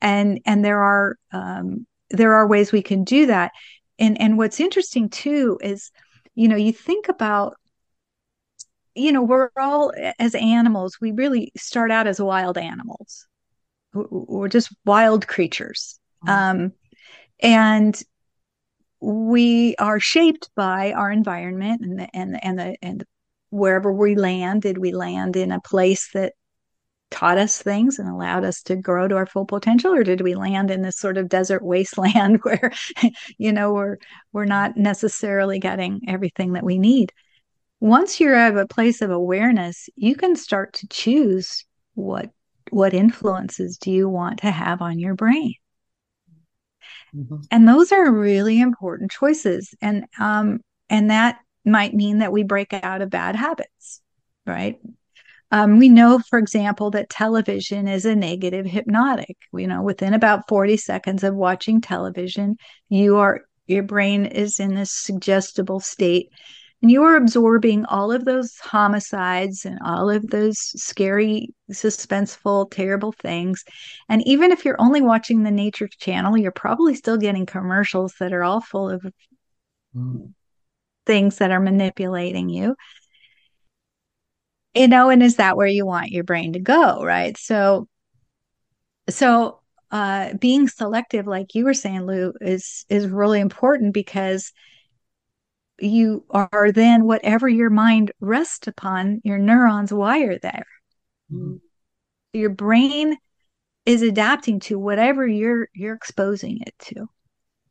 and 0.00 0.40
and 0.46 0.64
there 0.64 0.82
are 0.82 1.16
um, 1.32 1.86
there 2.10 2.34
are 2.34 2.46
ways 2.46 2.70
we 2.70 2.82
can 2.82 3.02
do 3.02 3.26
that 3.26 3.50
and 3.98 4.20
and 4.20 4.38
what's 4.38 4.60
interesting 4.60 5.08
too 5.08 5.58
is 5.62 5.90
you 6.36 6.48
know, 6.48 6.56
you 6.56 6.72
think 6.72 7.08
about, 7.08 7.56
you 8.94 9.10
know, 9.10 9.22
we're 9.22 9.50
all 9.56 9.92
as 10.18 10.34
animals, 10.34 10.98
we 11.00 11.10
really 11.10 11.50
start 11.56 11.90
out 11.90 12.06
as 12.06 12.20
wild 12.20 12.56
animals. 12.58 13.26
We're 13.92 14.48
just 14.48 14.68
wild 14.84 15.26
creatures. 15.26 15.98
Mm-hmm. 16.26 16.62
Um, 16.62 16.72
and 17.40 18.00
we 19.00 19.74
are 19.78 19.98
shaped 19.98 20.50
by 20.54 20.92
our 20.92 21.10
environment 21.10 21.80
and 21.82 21.98
the, 21.98 22.08
and 22.14 22.34
the, 22.34 22.44
and 22.46 22.58
the, 22.58 22.76
and 22.82 23.04
wherever 23.56 23.92
we 23.92 24.14
land, 24.14 24.62
did 24.62 24.78
we 24.78 24.92
land 24.92 25.36
in 25.36 25.52
a 25.52 25.60
place 25.60 26.10
that 26.12 26.34
taught 27.10 27.38
us 27.38 27.60
things 27.60 27.98
and 27.98 28.08
allowed 28.08 28.44
us 28.44 28.62
to 28.62 28.76
grow 28.76 29.06
to 29.08 29.16
our 29.16 29.26
full 29.26 29.46
potential? 29.46 29.94
Or 29.94 30.04
did 30.04 30.20
we 30.20 30.34
land 30.34 30.70
in 30.70 30.82
this 30.82 30.98
sort 30.98 31.18
of 31.18 31.28
desert 31.28 31.62
wasteland 31.62 32.40
where 32.42 32.72
you 33.38 33.52
know 33.52 33.72
we're 33.72 33.96
we're 34.32 34.44
not 34.44 34.76
necessarily 34.76 35.58
getting 35.58 36.02
everything 36.08 36.52
that 36.52 36.64
we 36.64 36.78
need? 36.78 37.12
Once 37.80 38.20
you're 38.20 38.34
at 38.34 38.56
a 38.56 38.66
place 38.66 39.02
of 39.02 39.10
awareness 39.10 39.88
you 39.96 40.16
can 40.16 40.34
start 40.34 40.72
to 40.74 40.88
choose 40.88 41.64
what 41.94 42.30
what 42.70 42.94
influences 42.94 43.78
do 43.78 43.90
you 43.92 44.08
want 44.08 44.40
to 44.40 44.50
have 44.50 44.82
on 44.82 44.98
your 44.98 45.14
brain. 45.14 45.54
Mm-hmm. 47.14 47.36
and 47.50 47.68
those 47.68 47.92
are 47.92 48.12
really 48.12 48.60
important 48.60 49.10
choices. 49.10 49.74
And 49.80 50.06
um 50.18 50.60
and 50.90 51.10
that 51.10 51.38
might 51.66 51.94
mean 51.94 52.18
that 52.18 52.32
we 52.32 52.42
break 52.42 52.72
out 52.72 53.02
of 53.02 53.10
bad 53.10 53.36
habits 53.36 54.00
right 54.46 54.78
um, 55.52 55.78
we 55.78 55.88
know, 55.88 56.18
for 56.18 56.40
example, 56.40 56.90
that 56.90 57.08
television 57.08 57.86
is 57.86 58.04
a 58.04 58.16
negative 58.16 58.66
hypnotic. 58.66 59.36
You 59.52 59.68
know, 59.68 59.80
within 59.80 60.12
about 60.12 60.48
40 60.48 60.76
seconds 60.76 61.22
of 61.22 61.36
watching 61.36 61.80
television, 61.80 62.56
you 62.88 63.18
are 63.18 63.42
your 63.66 63.82
brain 63.82 64.26
is 64.26 64.60
in 64.60 64.74
this 64.74 64.90
suggestible 64.90 65.80
state 65.80 66.30
and 66.82 66.90
you 66.90 67.02
are 67.02 67.16
absorbing 67.16 67.84
all 67.86 68.12
of 68.12 68.24
those 68.24 68.56
homicides 68.58 69.64
and 69.64 69.78
all 69.84 70.08
of 70.08 70.28
those 70.28 70.58
scary 70.58 71.54
suspenseful 71.72 72.70
terrible 72.70 73.12
things 73.12 73.64
and 74.08 74.24
even 74.26 74.52
if 74.52 74.64
you're 74.64 74.80
only 74.80 75.00
watching 75.00 75.42
the 75.42 75.50
nature 75.50 75.88
channel 75.98 76.36
you're 76.36 76.52
probably 76.52 76.94
still 76.94 77.16
getting 77.16 77.46
commercials 77.46 78.14
that 78.20 78.32
are 78.32 78.44
all 78.44 78.60
full 78.60 78.88
of 78.88 79.04
mm. 79.96 80.32
Things 81.06 81.38
that 81.38 81.50
are 81.50 81.60
manipulating 81.60 82.48
you 82.48 82.76
you 84.76 84.88
know 84.88 85.08
and 85.08 85.22
is 85.22 85.36
that 85.36 85.56
where 85.56 85.66
you 85.66 85.86
want 85.86 86.10
your 86.10 86.24
brain 86.24 86.52
to 86.52 86.60
go 86.60 87.02
right 87.02 87.36
so 87.36 87.88
so 89.08 89.60
uh 89.90 90.34
being 90.34 90.68
selective 90.68 91.26
like 91.26 91.54
you 91.54 91.64
were 91.64 91.74
saying 91.74 92.02
lou 92.02 92.32
is 92.40 92.84
is 92.88 93.06
really 93.06 93.40
important 93.40 93.94
because 93.94 94.52
you 95.78 96.24
are 96.30 96.72
then 96.72 97.04
whatever 97.04 97.48
your 97.48 97.70
mind 97.70 98.10
rests 98.20 98.66
upon 98.66 99.20
your 99.24 99.38
neurons 99.38 99.92
wire 99.92 100.38
there 100.38 100.66
mm-hmm. 101.32 101.56
your 102.32 102.50
brain 102.50 103.16
is 103.84 104.02
adapting 104.02 104.58
to 104.58 104.78
whatever 104.78 105.26
you're 105.26 105.68
you're 105.74 105.94
exposing 105.94 106.60
it 106.66 106.74
to 106.78 106.94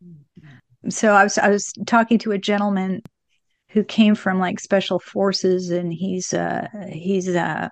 mm-hmm. 0.03 0.89
so 0.89 1.13
i 1.13 1.23
was 1.23 1.38
i 1.38 1.49
was 1.49 1.73
talking 1.86 2.17
to 2.17 2.31
a 2.31 2.38
gentleman 2.38 3.01
who 3.76 3.84
came 3.84 4.15
from 4.15 4.39
like 4.39 4.57
special 4.59 4.99
forces 4.99 5.69
and 5.69 5.93
he's 5.93 6.34
uh 6.34 6.65
he's 6.89 7.28
uh 7.28 7.67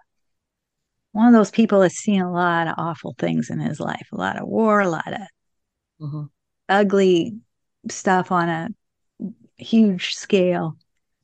one 1.14 1.28
of 1.28 1.34
those 1.34 1.49
people 1.49 1.80
that's 1.80 1.95
seen 1.95 2.22
a 2.22 2.32
lot 2.32 2.68
of 2.68 2.76
awful 2.78 3.16
things 3.18 3.49
in 3.49 3.58
his 3.60 3.80
life 3.80 4.06
a 4.12 4.18
lot 4.18 4.39
of 4.39 4.45
war 4.45 4.82
a 4.82 4.89
lot 4.89 5.08
of 5.08 5.22
mm-hmm. 6.01 6.24
ugly 6.68 7.34
stuff 7.89 8.34
on 8.34 8.49
a 8.49 8.68
huge 9.56 10.14
scale 10.14 10.76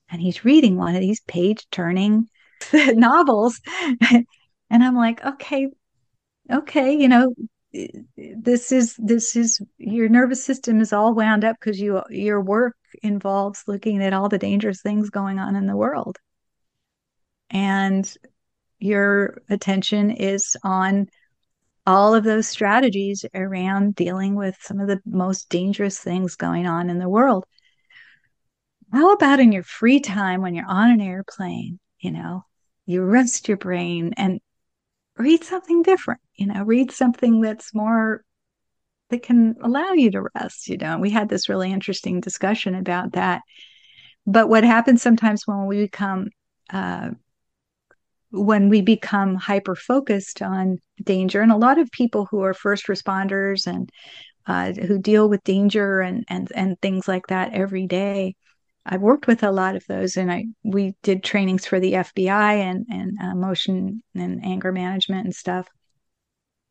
and 0.10 0.22
he's 0.22 0.46
reading 0.46 0.78
one 0.78 0.96
of 0.96 1.02
these 1.02 1.20
page 1.28 1.68
turning 1.72 2.30
novels 2.74 3.60
and 4.10 4.26
i'm 4.72 4.96
like 4.96 5.24
okay 5.26 5.68
okay 6.50 6.94
you 6.94 7.10
know 7.10 7.34
this 8.16 8.72
is 8.72 8.96
this 8.98 9.36
is 9.36 9.60
your 9.78 10.08
nervous 10.08 10.42
system 10.42 10.80
is 10.80 10.94
all 10.94 11.14
wound 11.14 11.44
up 11.44 11.58
because 11.60 11.82
you 11.82 12.02
your 12.10 12.40
work 12.40 12.78
involves 13.04 13.64
looking 13.68 14.04
at 14.04 14.14
all 14.14 14.30
the 14.30 14.38
dangerous 14.38 14.82
things 14.82 15.10
going 15.10 15.40
on 15.40 15.56
in 15.56 15.68
the 15.68 15.76
world. 15.76 16.18
And 17.50 18.12
your 18.80 19.42
attention 19.50 20.12
is 20.12 20.56
on 20.64 21.08
all 21.86 22.14
of 22.14 22.24
those 22.24 22.48
strategies 22.48 23.26
around 23.34 23.96
dealing 23.96 24.36
with 24.36 24.56
some 24.62 24.80
of 24.80 24.88
the 24.88 25.02
most 25.06 25.50
dangerous 25.50 26.00
things 26.00 26.36
going 26.36 26.68
on 26.68 26.90
in 26.90 27.00
the 27.00 27.10
world. 27.10 27.46
How 28.92 29.14
about 29.14 29.40
in 29.40 29.52
your 29.52 29.64
free 29.64 30.00
time 30.00 30.42
when 30.42 30.56
you're 30.56 30.66
on 30.68 30.92
an 30.92 31.02
airplane 31.02 31.80
you 32.00 32.12
know 32.12 32.46
you 32.86 33.04
rest 33.04 33.48
your 33.48 33.58
brain 33.58 34.14
and 34.18 34.40
read 35.18 35.44
something 35.44 35.84
different 35.84 36.22
you 36.36 36.48
know 36.48 36.64
read 36.64 36.92
something 36.92 37.42
that's 37.42 37.74
more 37.74 38.24
that 39.10 39.24
can 39.24 39.56
allow 39.62 39.92
you 39.94 40.12
to 40.12 40.28
rest 40.36 40.68
you 40.68 40.78
know 40.78 40.98
we 40.98 41.10
had 41.10 41.30
this 41.30 41.50
really 41.50 41.72
interesting 41.72 42.20
discussion 42.20 42.76
about 42.76 43.14
that 43.14 43.42
but 44.26 44.50
what 44.50 44.64
happens 44.64 45.02
sometimes 45.02 45.44
when 45.46 45.66
we 45.66 45.82
become 45.82 46.30
uh, 46.72 47.10
when 48.32 48.70
we 48.70 48.82
become 48.82 49.36
hyper 49.36 49.76
focused 49.76 50.42
on 50.42 50.78
danger 51.04 51.42
and 51.42 51.52
a 51.52 51.58
lot 51.58 51.80
of 51.80 51.92
people 51.92 52.28
who 52.30 52.44
are 52.44 52.54
first 52.54 52.88
responders 52.88 53.66
and 53.66 53.90
uh, 54.46 54.72
who 54.74 55.00
deal 55.00 55.30
with 55.30 55.44
danger 55.44 56.02
and 56.02 56.26
and 56.30 56.52
and 56.56 56.80
things 56.82 57.08
like 57.08 57.28
that 57.28 57.54
every 57.54 57.88
day 57.88 58.36
I've 58.86 59.02
worked 59.02 59.28
with 59.28 59.44
a 59.44 59.52
lot 59.52 59.76
of 59.76 59.86
those, 59.88 60.18
and 60.18 60.32
I 60.32 60.46
we 60.64 60.96
did 61.04 61.24
trainings 61.24 61.66
for 61.66 61.80
the 61.80 61.94
FBI 61.94 62.56
and 62.56 62.88
and 62.90 63.18
emotion 63.22 64.02
and 64.16 64.44
anger 64.44 64.72
management 64.72 65.26
and 65.26 65.36
stuff. 65.36 65.68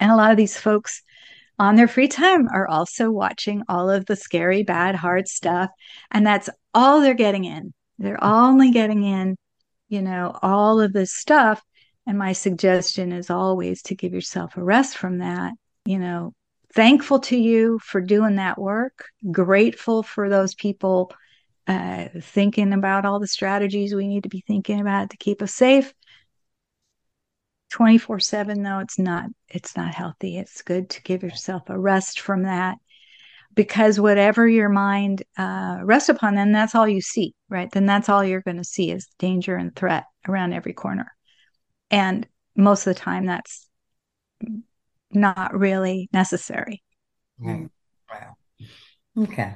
And 0.01 0.11
a 0.11 0.17
lot 0.17 0.33
of 0.33 0.37
these 0.37 0.57
folks 0.57 1.03
on 1.59 1.77
their 1.77 1.89
free 1.89 2.09
time 2.09 2.49
are 2.53 2.69
also 2.69 3.11
watching 3.11 3.63
all 3.69 3.91
of 3.91 4.07
the 4.07 4.17
scary, 4.17 4.63
bad, 4.63 4.95
hard 4.95 5.29
stuff, 5.29 5.71
and 6.11 6.27
that's 6.27 6.49
all 6.73 7.01
they're 7.01 7.15
getting 7.15 7.45
in. 7.45 7.73
They're 7.99 8.23
only 8.23 8.71
getting 8.71 9.03
in, 9.03 9.37
you 9.89 10.03
know, 10.03 10.39
all 10.43 10.81
of 10.81 10.93
this 10.93 11.13
stuff. 11.13 11.63
And 12.07 12.17
my 12.17 12.33
suggestion 12.33 13.13
is 13.13 13.29
always 13.29 13.83
to 13.83 13.95
give 13.95 14.15
yourself 14.15 14.57
a 14.57 14.63
rest 14.63 14.97
from 14.97 15.19
that. 15.19 15.53
You 15.85 15.99
know, 15.99 16.33
thankful 16.75 17.21
to 17.21 17.37
you 17.37 17.81
for 17.81 18.01
doing 18.01 18.37
that 18.37 18.59
work, 18.59 19.07
grateful 19.31 20.03
for 20.03 20.29
those 20.29 20.55
people 20.55 21.13
uh, 21.67 22.09
thinking 22.21 22.73
about 22.73 23.05
all 23.05 23.21
the 23.21 23.27
strategies 23.27 23.95
we 23.95 24.09
need 24.09 24.23
to 24.23 24.29
be 24.29 24.43
thinking 24.47 24.81
about 24.81 25.11
to 25.11 25.17
keep 25.17 25.43
us 25.43 25.53
safe 25.53 25.93
24 27.71 28.21
7 28.21 28.63
though 28.63 28.79
it's 28.79 28.99
not 28.99 29.27
it's 29.49 29.77
not 29.77 29.95
healthy. 29.95 30.39
It's 30.39 30.63
good 30.63 30.91
to 30.91 31.03
give 31.03 31.23
yourself 31.23 31.63
a 31.69 31.79
rest 31.79 32.21
from 32.21 32.45
that 32.45 32.79
because 33.55 33.99
whatever 33.99 34.47
your 34.47 34.69
mind 34.69 35.23
uh, 35.37 35.79
rests 35.83 36.09
upon 36.09 36.35
then 36.35 36.53
that's 36.53 36.75
all 36.75 36.89
you 36.89 37.01
see 37.01 37.35
right? 37.49 37.71
Then 37.71 37.87
that's 37.87 38.09
all 38.09 38.25
you're 38.25 38.43
going 38.43 38.57
to 38.59 38.65
see 38.65 38.91
is 38.91 39.09
danger 39.19 39.57
and 39.57 39.75
threat 39.75 40.05
around 40.27 40.53
every 40.53 40.73
corner. 40.73 41.13
And 41.91 42.27
most 42.57 42.87
of 42.87 42.95
the 42.95 43.01
time 43.01 43.27
that's 43.27 43.67
not 45.11 45.59
really 45.59 46.09
necessary. 46.13 46.83
Right. 47.39 47.69
Wow. 48.11 48.37
Okay. 49.25 49.55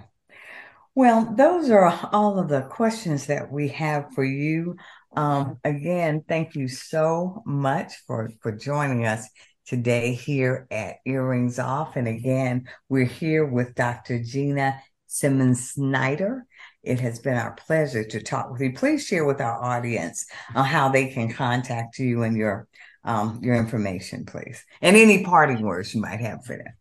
Well, 0.95 1.35
those 1.37 1.71
are 1.71 2.09
all 2.13 2.39
of 2.39 2.49
the 2.49 2.63
questions 2.63 3.27
that 3.27 3.51
we 3.51 3.69
have 3.69 4.13
for 4.15 4.25
you. 4.25 4.77
Um, 5.15 5.59
again, 5.65 6.25
thank 6.27 6.55
you 6.55 6.69
so 6.69 7.43
much 7.45 7.93
for, 8.07 8.31
for 8.41 8.53
joining 8.53 9.07
us 9.07 9.29
today 9.67 10.15
here 10.15 10.67
at 10.71 10.97
Earrings 11.05 11.59
Off. 11.59 11.97
And 11.97 12.09
again, 12.09 12.69
we're 12.89 13.05
here 13.05 13.45
with 13.45 13.75
Dr. 13.75 14.23
Gina 14.23 14.81
Simmons 15.07 15.73
Schneider. 15.73 16.47
It 16.83 17.01
has 17.01 17.19
been 17.19 17.37
our 17.37 17.53
pleasure 17.53 18.05
to 18.05 18.23
talk 18.23 18.51
with 18.51 18.61
you. 18.61 18.73
Please 18.73 19.07
share 19.07 19.25
with 19.25 19.41
our 19.41 19.63
audience 19.63 20.27
uh, 20.55 20.63
how 20.63 20.89
they 20.89 21.09
can 21.09 21.33
contact 21.33 21.99
you 21.99 22.23
and 22.23 22.37
your 22.37 22.67
um, 23.05 23.41
your 23.43 23.57
information, 23.57 24.25
please, 24.25 24.65
and 24.81 24.97
any 24.97 25.25
parting 25.25 25.61
words 25.63 25.93
you 25.93 26.01
might 26.01 26.21
have 26.21 26.45
for 26.45 26.57
them. 26.57 26.73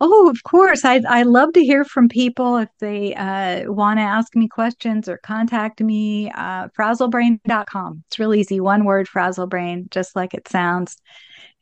Oh, 0.00 0.28
of 0.28 0.42
course. 0.44 0.84
I 0.84 1.00
I 1.08 1.22
love 1.22 1.52
to 1.54 1.64
hear 1.64 1.84
from 1.84 2.08
people 2.08 2.56
if 2.56 2.68
they 2.80 3.14
uh, 3.14 3.70
want 3.72 3.98
to 3.98 4.02
ask 4.02 4.34
me 4.36 4.48
questions 4.48 5.08
or 5.08 5.18
contact 5.18 5.80
me. 5.80 6.30
Uh, 6.30 6.68
frazzlebrain.com. 6.78 8.04
It's 8.06 8.18
real 8.18 8.34
easy. 8.34 8.60
One 8.60 8.84
word, 8.84 9.08
frazzlebrain, 9.08 9.90
just 9.90 10.16
like 10.16 10.34
it 10.34 10.48
sounds. 10.48 10.96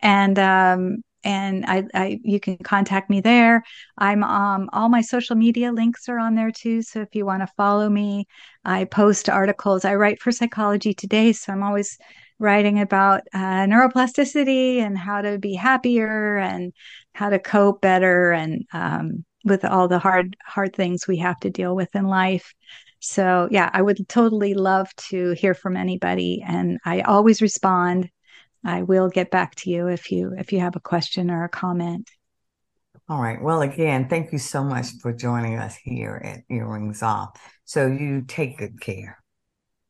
And 0.01 0.39
um, 0.39 1.03
and 1.25 1.65
I, 1.67 1.85
I 1.95 2.21
you 2.23 2.41
can 2.41 2.59
contact 2.59 3.11
me 3.11 3.21
there. 3.21 3.63
I'm 3.99 4.25
um 4.25 4.71
all 4.73 4.89
my 4.89 5.03
social 5.03 5.37
media 5.37 5.73
links 5.73 6.09
are 6.09 6.19
on 6.19 6.35
there 6.35 6.51
too. 6.51 6.83
So 6.83 7.01
if 7.01 7.15
you 7.15 7.27
want 7.27 7.43
to 7.43 7.53
follow 7.57 7.89
me, 7.89 8.27
I 8.65 8.85
post 8.85 9.29
articles. 9.29 9.85
I 9.85 9.95
write 9.95 10.21
for 10.21 10.33
Psychology 10.33 10.95
Today, 10.95 11.33
so 11.33 11.53
I'm 11.53 11.63
always 11.63 11.99
writing 12.39 12.81
about 12.81 13.21
uh, 13.35 13.67
neuroplasticity 13.67 14.79
and 14.79 14.97
how 14.97 15.21
to 15.21 15.39
be 15.39 15.55
happier 15.55 16.39
and 16.39 16.73
how 17.15 17.31
to 17.31 17.39
cope 17.39 17.81
better 17.81 18.33
and 18.33 18.65
um, 18.73 19.25
with 19.45 19.65
all 19.65 19.89
the 19.89 19.99
hard 19.99 20.37
hard 20.45 20.75
things 20.75 21.07
we 21.09 21.19
have 21.19 21.39
to 21.41 21.51
deal 21.51 21.75
with 21.75 21.95
in 21.95 22.07
life 22.07 22.55
So, 23.01 23.49
yeah, 23.51 23.71
I 23.73 23.83
would 23.83 24.09
totally 24.09 24.55
love 24.55 24.95
to 25.11 25.33
hear 25.33 25.55
from 25.55 25.77
anybody 25.77 26.43
and 26.47 26.79
I 26.85 27.01
always 27.03 27.43
respond. 27.43 28.11
I 28.65 28.83
will 28.83 29.09
get 29.09 29.31
back 29.31 29.55
to 29.57 29.71
you 29.71 29.89
if 29.89 30.11
you 30.13 30.35
if 30.39 30.53
you 30.53 30.61
have 30.61 30.77
a 30.77 30.81
question 30.81 31.31
or 31.31 31.45
a 31.45 31.49
comment. 31.49 32.11
All 33.09 33.21
right. 33.21 33.43
Well, 33.43 33.63
again, 33.63 34.09
thank 34.09 34.33
you 34.33 34.39
so 34.39 34.63
much 34.63 34.87
for 35.03 35.13
joining 35.13 35.59
us 35.59 35.77
here 35.77 36.21
at 36.25 36.45
Earrings 36.49 37.03
Off. 37.03 37.31
So 37.65 37.87
you 37.87 38.23
take 38.23 38.59
good 38.59 38.81
care. 38.81 39.19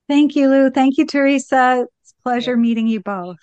Thank 0.09 0.37
you, 0.37 0.49
Lou. 0.49 0.71
Thank 0.71 0.99
you, 0.99 1.07
Teresa. 1.07 1.87
It's 2.03 2.12
a 2.18 2.23
pleasure 2.23 2.57
meeting 2.57 2.87
you 2.87 3.01
both. 3.01 3.39